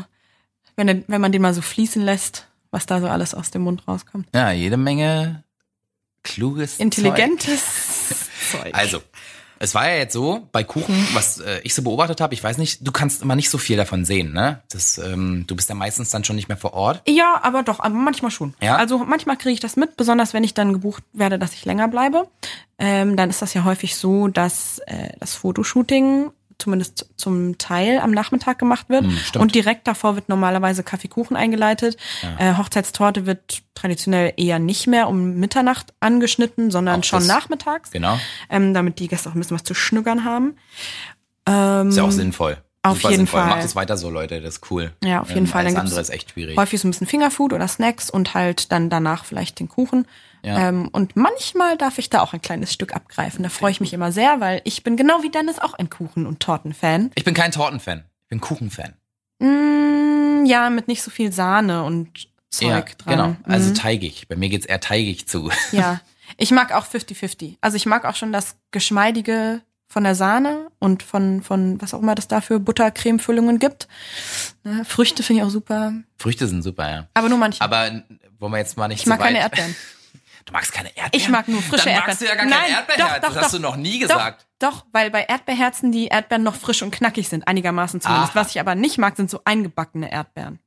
[0.77, 3.63] wenn, er, wenn man den mal so fließen lässt, was da so alles aus dem
[3.63, 4.29] Mund rauskommt.
[4.35, 5.45] Ja, jede Menge
[6.23, 8.09] kluges Intelligentes
[8.51, 8.63] Zeug.
[8.63, 8.75] Zeug.
[8.75, 9.03] Also,
[9.59, 12.59] es war ja jetzt so, bei Kuchen, was äh, ich so beobachtet habe, ich weiß
[12.59, 14.63] nicht, du kannst immer nicht so viel davon sehen, ne?
[14.71, 17.03] Das, ähm, du bist ja meistens dann schon nicht mehr vor Ort.
[17.09, 18.55] Ja, aber doch, aber manchmal schon.
[18.61, 18.77] Ja?
[18.77, 21.89] Also manchmal kriege ich das mit, besonders wenn ich dann gebucht werde, dass ich länger
[21.89, 22.29] bleibe.
[22.79, 28.11] Ähm, dann ist das ja häufig so, dass äh, das Fotoshooting zumindest zum Teil am
[28.11, 29.05] Nachmittag gemacht wird.
[29.05, 29.43] Hm, stimmt.
[29.43, 31.97] und direkt davor wird normalerweise Kaffeekuchen eingeleitet.
[32.39, 38.19] Äh, Hochzeitstorte wird traditionell eher nicht mehr um Mitternacht angeschnitten, sondern Auch schon nachmittags, Genau.
[38.51, 40.57] ähm, damit die Gäste auch ein bisschen was zu schnüggern haben.
[41.47, 42.59] Ähm, Ist ja auch sinnvoll.
[42.83, 43.41] auf jeden sinnvoll.
[43.41, 43.51] Fall.
[43.51, 44.93] Macht es weiter so, Leute, das ist cool.
[45.05, 45.61] Ja, auf jeden Fall.
[45.63, 46.57] Alles Dann andere ist echt schwierig.
[46.57, 50.07] häufig so ein bisschen Fingerfood oder Snacks und halt dann danach vielleicht den Kuchen.
[50.49, 50.69] Ja.
[50.69, 53.43] Ähm, und manchmal darf ich da auch ein kleines Stück abgreifen.
[53.43, 56.27] Da freue ich mich immer sehr, weil ich bin genau wie Dennis auch ein Kuchen-
[56.27, 57.11] und Tortenfan.
[57.15, 58.95] Ich bin kein Tortenfan, ich bin Kuchenfan.
[59.41, 63.37] Mm, ja, mit nicht so viel Sahne und Zeug Ja, dran.
[63.45, 63.55] genau.
[63.55, 63.75] Also Mhm.
[63.75, 64.27] teigig.
[64.29, 65.51] Bei mir geht's eher teigig zu.
[65.73, 66.01] ja.
[66.37, 67.57] Ich mag auch 50-50.
[67.61, 72.01] Also ich mag auch schon das Geschmeidige von der Sahne und von, von was auch
[72.03, 73.89] immer das da für Buttercremefüllungen gibt.
[74.65, 75.93] Ne, Früchte finde ich auch super.
[76.19, 77.07] Früchte sind super, ja.
[77.15, 77.61] Aber nur manche.
[77.63, 78.03] Aber
[78.39, 79.75] wollen wir jetzt mal nicht ich mag so keine Erdbeeren.
[80.49, 81.11] Du magst keine Erdbeeren?
[81.13, 82.07] Ich mag nur frische Dann Erdbeeren.
[82.07, 83.21] magst du ja gar Nein, kein Erdbeerherz.
[83.21, 83.59] doch, doch, das hast doch.
[83.59, 84.47] du noch nie gesagt.
[84.59, 88.33] Doch, weil bei Erdbeerherzen die Erdbeeren noch frisch und knackig sind, einigermaßen zumindest.
[88.33, 88.41] Aha.
[88.41, 90.59] Was ich aber nicht mag, sind so eingebackene Erdbeeren.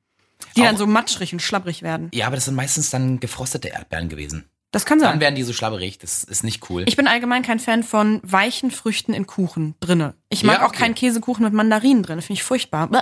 [0.55, 2.09] Die dann Auch- so matschrig und schlabbrig werden.
[2.13, 4.45] Ja, aber das sind meistens dann gefrostete Erdbeeren gewesen.
[4.69, 5.19] Das kann Dann sein.
[5.19, 5.97] werden die so schlabberig.
[5.97, 6.83] Das ist nicht cool.
[6.87, 10.13] Ich bin allgemein kein Fan von weichen Früchten in Kuchen drinne.
[10.29, 10.77] Ich mag Ja, auch okay.
[10.83, 12.21] keinen Käsekuchen mit Mandarinen drin.
[12.21, 12.87] Finde ich furchtbar.
[12.87, 13.01] Bäh.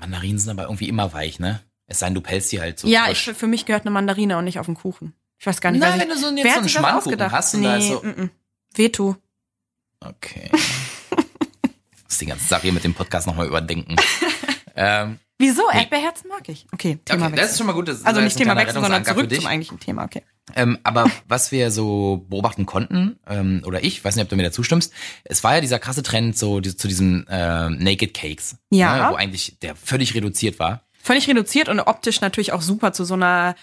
[0.00, 1.60] Mandarinen sind aber irgendwie immer weich, ne?
[1.86, 4.36] Es sei denn, du pelzt die halt so ja, ich, für mich gehört eine Mandarine
[4.36, 5.14] auch nicht auf den Kuchen.
[5.38, 7.32] Ich weiß gar nicht, Nein, wer wenn sich- du so einen- jetzt so einen ausgedacht?
[7.32, 8.30] hast und nee, da ist so- mm, mm.
[8.74, 9.16] Veto.
[10.00, 10.50] Okay.
[12.04, 13.96] Muss die ganze Sache hier mit dem Podcast nochmal überdenken.
[14.76, 15.62] ähm, Wieso?
[15.70, 16.66] Erdbeerherzen mag ich.
[16.72, 17.88] Okay, Thema okay, das ist schon mal gut.
[17.88, 20.04] Also nicht Thema wechseln, sondern zurück zum eigentlichen Thema.
[20.04, 20.22] Okay.
[20.56, 24.42] Ähm, aber was wir so beobachten konnten, ähm, oder ich, weiß nicht, ob du mir
[24.42, 24.92] da zustimmst,
[25.24, 28.56] es war ja dieser krasse Trend so die, zu diesen äh, Naked Cakes.
[28.70, 28.96] Ja.
[29.06, 30.82] Ne, wo eigentlich der völlig reduziert war.
[31.00, 33.54] Völlig reduziert und optisch natürlich auch super zu so einer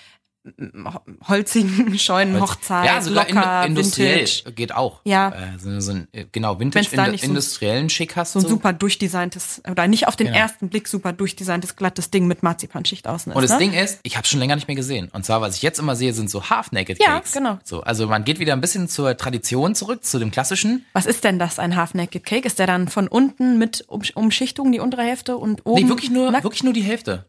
[1.28, 2.86] holzigen, scheunen Hochzeit.
[2.86, 4.54] ja, sogar locker, in, industriell Vintage.
[4.54, 5.02] geht auch.
[5.04, 5.30] Ja.
[5.30, 8.34] Äh, so, so ein, genau, Vintage, in, nicht so- industriellen Schick hast.
[8.34, 10.38] So ein super durchdesigntes, oder nicht auf den Genau.
[10.40, 13.36] ersten Blick super durchdesigntes, glattes Ding mit Marzipanschicht außen ist.
[13.36, 13.58] Und das ne?
[13.60, 15.10] Ding ist, ich habe schon länger nicht mehr gesehen.
[15.14, 17.34] Und zwar, was ich jetzt immer sehe, sind so Half-Naked Ja, Cakes.
[17.34, 17.60] genau.
[17.64, 20.86] So, also man geht wieder ein bisschen zur Tradition zurück, zu dem klassischen.
[20.94, 22.46] Was ist denn das, ein Half-Naked Cake?
[22.48, 25.82] Ist der dann von unten mit um Umschichtung, die untere Hälfte und oben?
[25.84, 26.44] Nee, wirklich nur, nackt?
[26.44, 27.26] wirklich nur die Hälfte.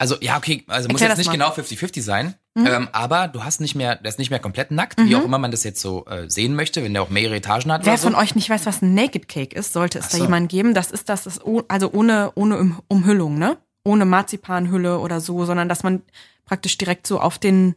[0.00, 1.32] Also, ja, okay, also muss Erklär jetzt nicht mal.
[1.34, 2.34] genau 50-50 sein.
[2.54, 2.66] Mhm.
[2.66, 5.38] Ähm, aber du hast nicht mehr, der ist nicht mehr komplett nackt, wie auch immer
[5.38, 8.02] man das jetzt so äh, sehen möchte, wenn der auch mehrere Etagen hat Wer oder
[8.02, 8.08] so.
[8.08, 10.24] von euch nicht weiß, was ein Naked Cake ist, sollte es Ach da so.
[10.24, 10.72] jemanden geben.
[10.72, 13.58] Das ist das, ist also ohne, ohne Um- Umhüllung, ne?
[13.84, 16.02] Ohne Marzipanhülle oder so, sondern dass man
[16.46, 17.74] praktisch direkt so auf den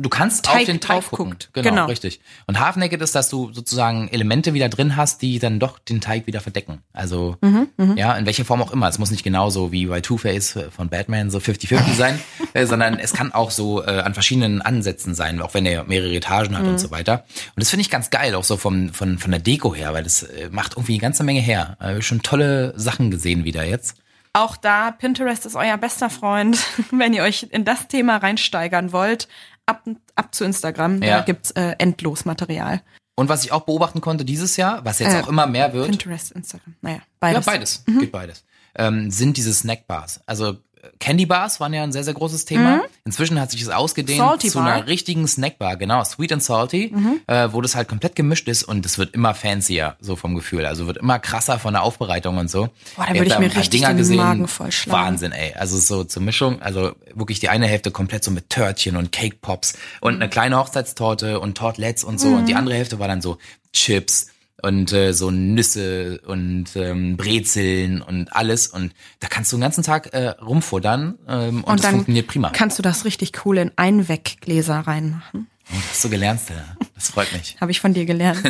[0.00, 1.34] Du kannst Teig auf den Teig gucken.
[1.52, 1.86] Genau, Genau.
[1.86, 2.20] richtig.
[2.46, 6.00] Und Half Naked ist, dass du sozusagen Elemente wieder drin hast, die dann doch den
[6.00, 6.82] Teig wieder verdecken.
[6.92, 8.88] Also, Mhm, ja, in welcher Form auch immer.
[8.88, 12.20] Es muss nicht genauso wie bei Two-Face von Batman so 50-50 sein,
[12.54, 16.14] äh, sondern es kann auch so äh, an verschiedenen Ansätzen sein, auch wenn er mehrere
[16.14, 16.70] Etagen hat Mhm.
[16.70, 17.24] und so weiter.
[17.56, 20.04] Und das finde ich ganz geil, auch so vom, von, von der Deko her, weil
[20.04, 21.76] das äh, macht irgendwie eine ganze Menge her.
[21.80, 23.96] Äh, schon tolle Sachen gesehen wieder jetzt.
[24.34, 26.58] Auch da, Pinterest ist euer bester Freund.
[26.92, 29.26] Wenn ihr euch in das Thema reinsteigern wollt,
[29.68, 31.02] ab, ab zu Instagram.
[31.02, 31.18] Ja.
[31.18, 32.82] Da gibt's äh, endlos Material.
[33.14, 35.88] Und was ich auch beobachten konnte dieses Jahr, was jetzt Äh, auch immer mehr wird,
[35.88, 36.74] Pinterest, Instagram.
[36.80, 37.46] Naja, beides.
[37.46, 37.82] Ja, beides.
[37.86, 38.00] Mhm.
[38.00, 38.44] Geht beides.
[38.76, 40.20] Ähm, sind diese Snackbars.
[40.26, 40.56] Also äh,
[41.00, 42.76] Candy Bars waren ja ein sehr, sehr großes Thema.
[42.76, 42.82] Mhm.
[43.08, 44.66] Inzwischen hat sich es ausgedehnt Salty zu Bar?
[44.72, 46.92] einer richtigen Snackbar, genau, sweet and salty,
[47.26, 50.66] äh, wo das halt komplett gemischt ist und es wird immer fancier, so vom Gefühl.
[50.66, 52.68] Also wird immer krasser von der Aufbereitung und so.
[52.96, 55.06] Boah, da würde ich da mir richtig Dinger den Magen vollschlagen.
[55.06, 55.54] Wahnsinn, ey.
[55.54, 59.38] Also so zur Mischung, also wirklich die eine Hälfte komplett so mit Törtchen und Cake
[59.40, 60.20] Pops und Mhm.
[60.22, 62.28] eine kleine Hochzeitstorte und Tortelettes und so.
[62.28, 63.38] Und die andere Hälfte war dann so
[63.72, 64.28] Chips
[64.62, 68.68] und äh, so Nüsse und ähm, Brezeln und alles.
[68.68, 72.26] Und da kannst du den ganzen Tag äh, rumfuttern ähm, und, Und das dann funktioniert
[72.26, 72.50] prima.
[72.50, 75.48] kannst du das richtig cool in Einweggläser reinmachen.
[75.70, 76.64] Oh, das hast du gelernt, Stella.
[76.94, 77.56] Das freut mich.
[77.60, 78.42] Habe ich von dir gelernt.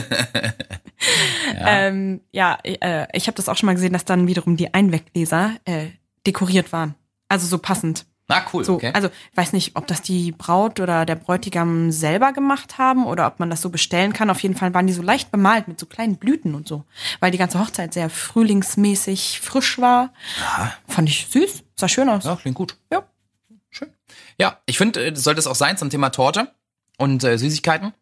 [1.55, 4.73] ja, ähm, ja äh, ich habe das auch schon mal gesehen, dass dann wiederum die
[4.73, 5.89] Einweggläser äh,
[6.27, 6.95] dekoriert waren.
[7.29, 8.07] Also so passend.
[8.31, 8.63] Ah, cool.
[8.63, 8.91] So, okay.
[8.93, 13.27] also ich weiß nicht, ob das die Braut oder der Bräutigam selber gemacht haben oder
[13.27, 14.29] ob man das so bestellen kann.
[14.29, 16.85] Auf jeden Fall waren die so leicht bemalt mit so kleinen Blüten und so,
[17.21, 20.13] weil die ganze Hochzeit sehr frühlingsmäßig frisch war.
[20.87, 22.25] Fand ich süß, sah schön aus.
[22.25, 22.77] ja, klingt gut.
[22.93, 23.05] Ja.
[23.71, 23.89] Schön.
[24.39, 26.53] Ja, ich finde, äh, das sollte es auch sein zum Thema Torte
[26.99, 27.95] und äh, Süßigkeiten.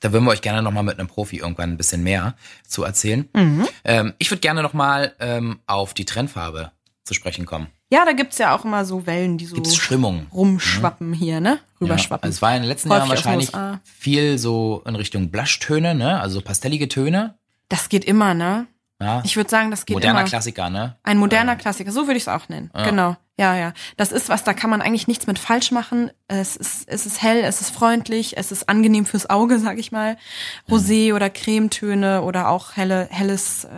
[0.00, 2.34] Da würden wir euch gerne nochmal mit einem Profi irgendwann ein bisschen mehr
[2.66, 3.28] zu erzählen.
[3.34, 3.68] Mhm.
[3.84, 6.72] Ähm, ich würde gerne nochmal ähm, auf die Trendfarbe
[7.04, 7.68] zu sprechen kommen.
[7.90, 10.26] Ja, da gibt's ja auch immer so Wellen, die so Gibt's Strömungen?
[10.32, 11.58] rumschwappen hier, ne?
[11.58, 12.24] Ja, Rüberschwappen.
[12.24, 13.50] also es war in den letzten Häufig Jahren wahrscheinlich
[13.84, 16.20] viel so in Richtung Blushtöne, ne?
[16.20, 17.34] Also pastellige Töne.
[17.68, 18.66] das geht immer, ne?
[19.02, 19.22] Ja.
[19.24, 20.28] Ich würde sagen, das geht Moderner immer.
[20.28, 20.96] Klassiker, ne?
[21.02, 22.70] Ein moderner Klassiker, so würde ich es auch nennen.
[22.74, 23.16] Genau.
[23.38, 23.72] Ja, ja.
[23.96, 26.10] Das ist was, da kann man eigentlich nichts mit falsch machen.
[26.28, 29.90] Es ist, es ist hell, es ist freundlich, es ist angenehm fürs Auge, sag ich
[29.90, 30.18] mal.
[30.66, 30.74] Mhm.
[30.74, 33.68] Rosé oder Cremetöne oder auch helle, helles äh,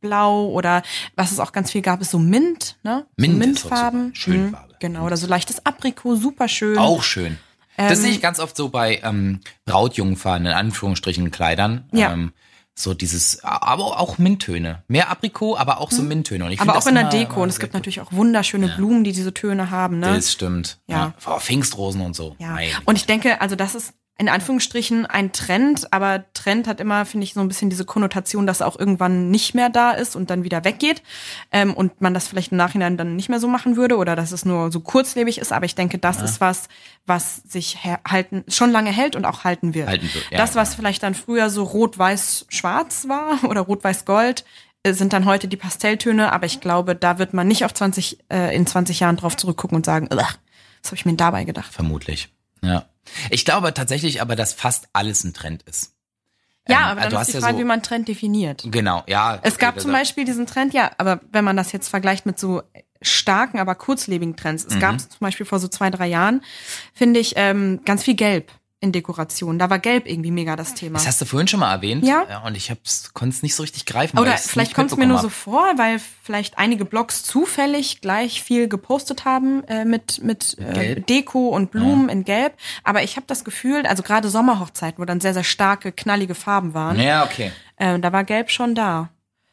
[0.00, 0.82] Blau oder
[1.16, 3.06] was es auch ganz viel gab, ist so Mint, ne?
[3.16, 4.14] Mint so Mintfarben.
[4.14, 4.50] Schöne Mhm.
[4.52, 4.74] Farbe.
[4.80, 6.78] Genau, oder so leichtes Aprikot, super schön.
[6.78, 7.38] Auch schön.
[7.76, 11.88] Das Ähm, sehe ich ganz oft so bei ähm, Brautjungfern, in Anführungsstrichen Kleidern.
[11.92, 12.12] Ja.
[12.12, 12.32] Ähm,
[12.74, 14.82] so dieses, aber auch Minttöne.
[14.88, 16.44] Mehr Aprikot, aber auch so Minttöne.
[16.46, 16.68] Und ich Mhm.
[16.70, 17.42] Aber auch in der Deko.
[17.42, 20.14] Und es gibt natürlich auch wunderschöne Blumen, die diese Töne haben, ne?
[20.14, 20.78] Das stimmt.
[20.86, 21.12] Ja.
[21.26, 21.38] Ja.
[21.38, 22.36] Pfingstrosen und so.
[22.38, 22.56] Ja.
[22.86, 27.24] Und ich denke, also das ist in Anführungsstrichen ein Trend, aber Trend hat immer, finde
[27.24, 30.28] ich, so ein bisschen diese Konnotation, dass er auch irgendwann nicht mehr da ist und
[30.28, 31.02] dann wieder weggeht
[31.52, 34.32] ähm, und man das vielleicht im Nachhinein dann nicht mehr so machen würde oder dass
[34.32, 35.54] es nur so kurzlebig ist.
[35.54, 36.68] Aber ich denke, das ist was,
[37.06, 39.88] was sich halten schon lange hält und auch halten wird.
[39.88, 40.80] Halten wird, ja, das, was genau.
[40.80, 44.44] vielleicht dann früher so rot-weiß-schwarz war oder rot-weiß-gold,
[44.82, 46.30] äh, sind dann heute die Pastelltöne.
[46.30, 49.76] Aber ich glaube, da wird man nicht auf 20 äh, in 20 Jahren drauf zurückgucken
[49.76, 50.20] und sagen, "Ugh,
[50.82, 51.72] was habe ich mir dabei gedacht?
[51.72, 52.28] Vermutlich.
[52.62, 52.84] Ja.
[53.30, 55.94] Ich glaube tatsächlich aber, dass fast alles ein Trend ist.
[56.68, 58.62] Ja, Ähm, aber du dann hast ist die ja Frage, so- wie man Trend definiert.
[58.66, 59.38] Genau, ja.
[59.42, 62.62] Es gab zum Beispiel diesen Trend, ja, aber wenn man das jetzt vergleicht mit so
[63.02, 64.80] starken, aber kurzlebigen Trends, es Mhm.
[64.80, 66.42] gab zum Beispiel vor so zwei, drei Jahren,
[66.92, 68.52] finde ich, ähm, ganz viel Gelb
[68.82, 69.58] in Dekoration.
[69.58, 70.94] Da war Gelb irgendwie mega das Thema.
[70.94, 72.02] Das hast du vorhin schon mal erwähnt.
[72.04, 72.42] Ja.
[72.46, 72.72] Und ich
[73.12, 74.18] konnte es nicht so richtig greifen.
[74.18, 78.42] Oder vielleicht kommt es mir nur so mitbekommen vor, weil vielleicht einige Blogs zufällig gleich
[78.42, 81.00] viel gepostet haben äh, mit, mit äh?
[81.00, 82.54] Deko und Blumen in Gelb.
[82.82, 86.72] Aber ich habe das Gefühl, also gerade Sommerhochzeiten, wo dann sehr, sehr starke, knallige Farben
[86.72, 87.04] waren, hab.
[87.04, 87.52] Ja, okay.
[87.76, 89.10] äh, da war Gelb schon da.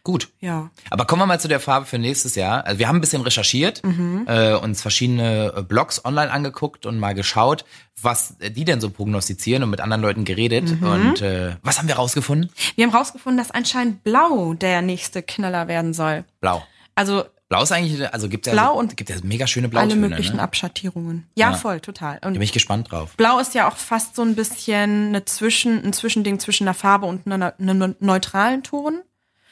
[0.08, 0.30] Gut.
[0.40, 0.70] Ja.
[0.90, 2.66] Aber kommen wir mal zu der Farbe für nächstes Jahr.
[2.66, 4.24] Also wir haben ein bisschen recherchiert, Mhm.
[4.26, 7.66] äh, uns verschiedene äh, Blogs online angeguckt und mal geschaut,
[8.02, 10.80] was die denn so prognostizieren und mit anderen Leuten geredet.
[10.80, 10.88] Mhm.
[10.88, 12.50] Und äh, was haben wir rausgefunden?
[12.78, 16.24] Wir haben rausgefunden, dass anscheinend Blau der nächste Knaller werden soll.
[16.40, 16.64] Blau.
[16.96, 19.72] Also Blau ist eigentlich, also gibt ja, Blau so, und gibt ja mega schöne alle
[19.88, 20.08] Blautöne.
[20.08, 20.42] möglichen ne?
[20.42, 21.28] Abschattierungen.
[21.36, 21.58] Ja, Ja.
[21.58, 22.20] voll, total.
[22.24, 23.16] Und bin ich gespannt drauf.
[23.18, 27.08] Blau ist ja auch fast so ein bisschen eine Zwischen, ein Zwischending zwischen einer Farbe
[27.08, 29.02] und einer, einem neutralen Ton.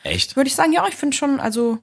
[0.06, 0.36] Echt?
[0.36, 1.80] Würde ich sagen, ja, ich finde schon, also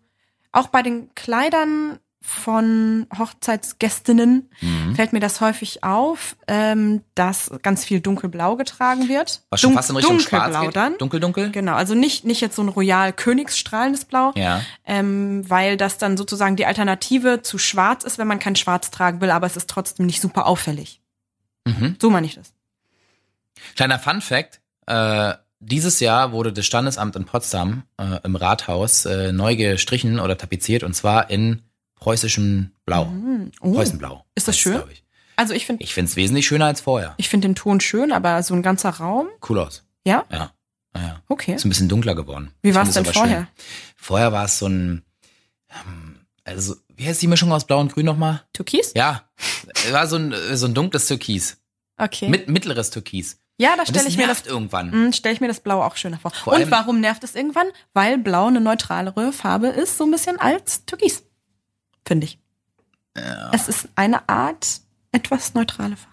[0.53, 4.95] auch bei den Kleidern von Hochzeitsgästinnen Mhm.
[4.95, 9.43] fällt mir das häufig auf, ähm, dass ganz viel dunkelblau getragen wird.
[9.51, 10.99] Was schon Dun- fast in Richtung Schwarz dunkelblau dann.
[10.99, 11.51] Dunkel, dunkel?
[11.51, 14.62] Genau, also nicht, nicht jetzt so ein royal königsstrahlendes Blau, Ja.
[14.85, 19.20] ähm, weil das dann sozusagen die Alternative zu schwarz ist, wenn man kein Schwarz tragen
[19.20, 21.01] will, aber es ist trotzdem nicht super auffällig.
[21.66, 21.97] Mhm.
[22.01, 22.53] So meine ich das.
[23.75, 25.35] Kleiner Fun Fact, äh,
[25.65, 30.83] dieses Jahr wurde das Standesamt in Potsdam äh, im Rathaus äh, neu gestrichen oder tapeziert
[30.83, 31.63] und zwar in
[31.97, 33.13] preußischem Blau.
[33.61, 33.73] Oh.
[33.75, 34.25] Preußenblau.
[34.35, 34.83] Ist das schön?
[34.91, 35.05] Ich,
[35.37, 37.15] Also ich finde ich finde es wesentlich schöner als vorher.
[37.17, 39.85] ich finde den Ton schön, aber so ein ganzer Raum, Cool aus.
[40.05, 40.53] ja, Ja.
[40.97, 41.55] ja, okay.
[41.55, 42.53] Ist ein bisschen dunkler geworden.
[42.63, 43.23] Wie war es denn aber schön.
[43.23, 43.49] vorher?
[43.97, 45.03] Vorher war es so ein,
[45.71, 48.43] ähm, also, wie heißt die Mischung aus Blau und Grün nochmal?
[48.53, 48.93] Türkis?
[48.97, 49.23] Ja,
[49.93, 51.59] war so ein, so ein dunkles Türkis.
[51.99, 52.29] Okay.
[52.29, 53.39] Mit, mittleres Türkis.
[53.59, 54.93] Ja, da stelle ich mir das irgendwann.
[54.93, 56.31] Hm, stelle ich mir das Blau auch schöner vor.
[56.33, 57.69] Vor Und warum nervt es irgendwann?
[57.93, 61.25] Weil Blau eine neutralere Farbe ist, so ein bisschen als Türkis.
[62.05, 62.39] Finde ich.
[63.53, 64.81] Es ist eine Art
[65.13, 66.13] etwas neutrale Farbe.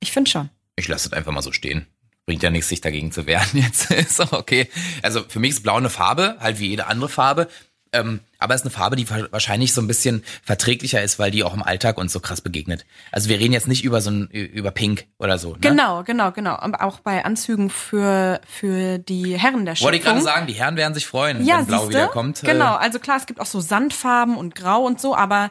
[0.00, 0.50] Ich finde schon.
[0.76, 1.86] Ich lasse das einfach mal so stehen.
[2.24, 3.48] Bringt ja nichts, sich dagegen zu wehren.
[3.52, 4.68] Jetzt ist auch okay.
[5.02, 7.48] Also für mich ist blau eine Farbe, halt wie jede andere Farbe.
[7.92, 11.42] Ähm, aber es ist eine Farbe, die wahrscheinlich so ein bisschen verträglicher ist, weil die
[11.42, 12.84] auch im Alltag uns so krass begegnet.
[13.10, 15.52] Also wir reden jetzt nicht über so ein über Pink oder so.
[15.52, 15.58] Ne?
[15.60, 16.54] Genau, genau, genau.
[16.54, 19.86] Aber auch bei Anzügen für für die Herren der Schöpfung.
[19.86, 21.94] Wollte ich gerade sagen, die Herren werden sich freuen, ja, wenn Blau siehste?
[21.94, 22.42] wiederkommt.
[22.42, 25.50] Genau, also klar, es gibt auch so Sandfarben und Grau und so, aber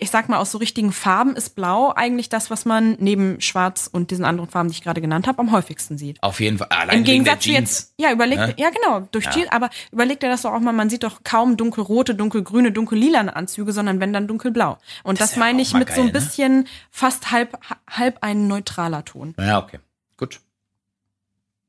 [0.00, 3.88] ich sag mal, aus so richtigen Farben ist Blau eigentlich das, was man neben Schwarz
[3.90, 6.22] und diesen anderen Farben, die ich gerade genannt habe, am häufigsten sieht.
[6.22, 6.68] Auf jeden Fall.
[6.70, 8.54] Allein Im Gegensatz zu jetzt, ja, überlegt, Ne?
[8.56, 11.56] ja genau, durch Jeans, aber überlegt er das doch auch mal, man sieht doch kaum
[11.56, 14.78] dunkelrote, dunkelgrüne, dunkellilane Anzüge, sondern wenn dann dunkelblau.
[15.02, 16.12] Und das, ist ja meine ich mit so ein geil, ne?
[16.12, 17.58] bisschen fast halb,
[17.90, 19.34] halb ein neutraler Ton.
[19.38, 19.78] Ja, okay.
[20.16, 20.40] Gut.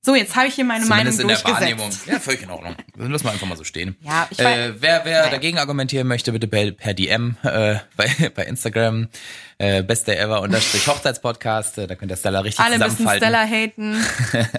[0.02, 1.80] So, jetzt habe ich hier meine Zumindest in Meinung der durchgesetzt.
[1.80, 2.00] Wahrnehmung.
[2.14, 2.76] Ja, völlig in Ordnung.
[2.98, 3.96] Das lassen wir einfach mal so stehen.
[4.02, 5.30] Ja, ich äh, wer wer Naja.
[5.32, 9.10] dagegen argumentieren möchte, bitte per, per DM äh, bei, bei Instagram.
[9.58, 11.80] Äh, Best Day Ever unterstrich Hochzeitspodcast.
[11.80, 13.28] Äh, da könnt ihr Stella richtig Alle müssen zusammenfalten.
[13.28, 13.46] Stella
[14.48, 14.56] haten.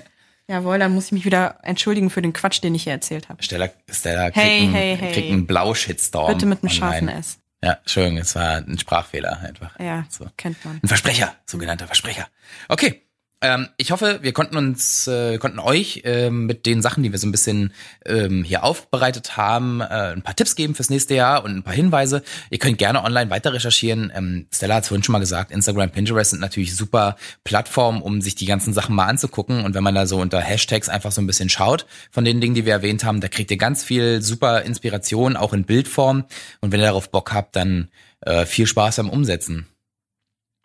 [0.47, 3.43] Jawohl, dann muss ich mich wieder entschuldigen für den Quatsch, den ich hier erzählt habe.
[3.43, 5.13] Stella, Stella kriegt, Hey, einen, hey, hey.
[5.13, 6.33] kriegt einen Blau-Shitstorm.
[6.35, 7.09] Bitte mit einem scharfen.
[7.09, 7.39] S.
[7.63, 9.79] Ja, Entschuldigung, es war ein Sprachfehler einfach.
[9.79, 10.27] Ja, So.
[10.37, 10.81] kennt man.
[10.83, 12.27] Ein Versprecher, sogenannter Versprecher.
[12.69, 13.03] Okay.
[13.43, 17.19] Ähm, ich hoffe, wir konnten uns, äh, konnten euch ähm, mit den Sachen, die wir
[17.19, 17.73] so ein bisschen
[18.05, 21.73] ähm, hier aufbereitet haben, äh, ein paar Tipps geben fürs nächste Jahr und ein paar
[21.73, 22.23] Hinweise.
[22.51, 24.13] Ihr könnt gerne online weiter recherchieren.
[24.15, 28.21] Ähm, Stella hat es vorhin schon mal gesagt, Instagram, Pinterest sind natürlich super Plattformen, um
[28.21, 29.65] sich die ganzen Sachen mal anzugucken.
[29.65, 32.55] Und wenn man da so unter Hashtags einfach so ein bisschen schaut von den Dingen,
[32.55, 36.27] die wir erwähnt haben, da kriegt ihr ganz viel super Inspiration, auch in Bildform.
[36.61, 37.89] Und wenn ihr darauf Bock habt, dann
[38.21, 39.67] äh, viel Spaß beim Umsetzen.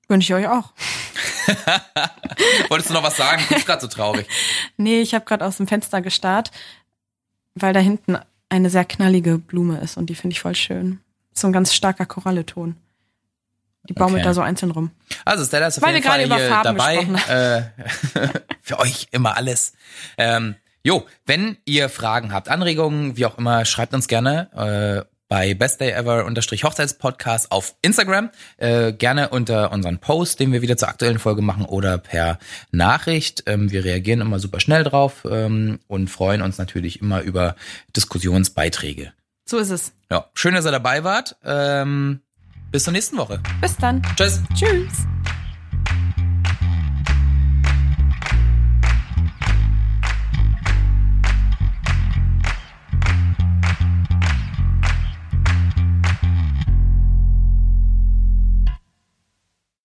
[0.08, 0.72] Wünsche ich euch auch.
[2.70, 3.43] Wolltest du noch was sagen?
[3.47, 4.28] Du bist gerade so traurig.
[4.78, 6.51] Nee, ich habe gerade aus dem Fenster gestarrt,
[7.56, 8.18] weil da hinten
[8.49, 10.99] eine sehr knallige Blume ist und die finde ich voll schön.
[11.34, 12.76] So ein ganz starker Koralleton.
[13.88, 14.30] Die baumelt Okay.
[14.30, 14.91] da so einzeln rum.
[15.26, 17.08] Also Stella ist auf Weil jeden Fall über hier dabei.
[17.30, 18.30] Äh,
[18.62, 19.74] für euch immer alles.
[20.18, 25.54] Ähm, jo, wenn ihr Fragen habt, Anregungen, wie auch immer, schreibt uns gerne äh, bei
[25.54, 28.30] bestdayever Hochzeitspodcast auf Instagram.
[28.56, 32.40] Äh, gerne unter unseren Post, den wir wieder zur aktuellen Folge machen oder per
[32.72, 33.44] Nachricht.
[33.46, 37.58] Ähm, wir reagieren immer super schnell drauf ähm, und freuen uns natürlich immer über
[37.98, 39.12] Diskussionsbeiträge.
[39.44, 39.92] So ist es.
[40.10, 41.36] Ja, schön, dass ihr dabei wart.
[41.44, 42.22] Ähm,
[42.72, 43.42] bis zur nächsten Woche.
[43.60, 44.04] Bis dann.
[44.16, 44.40] Tschüss.
[44.54, 45.06] Tschüss.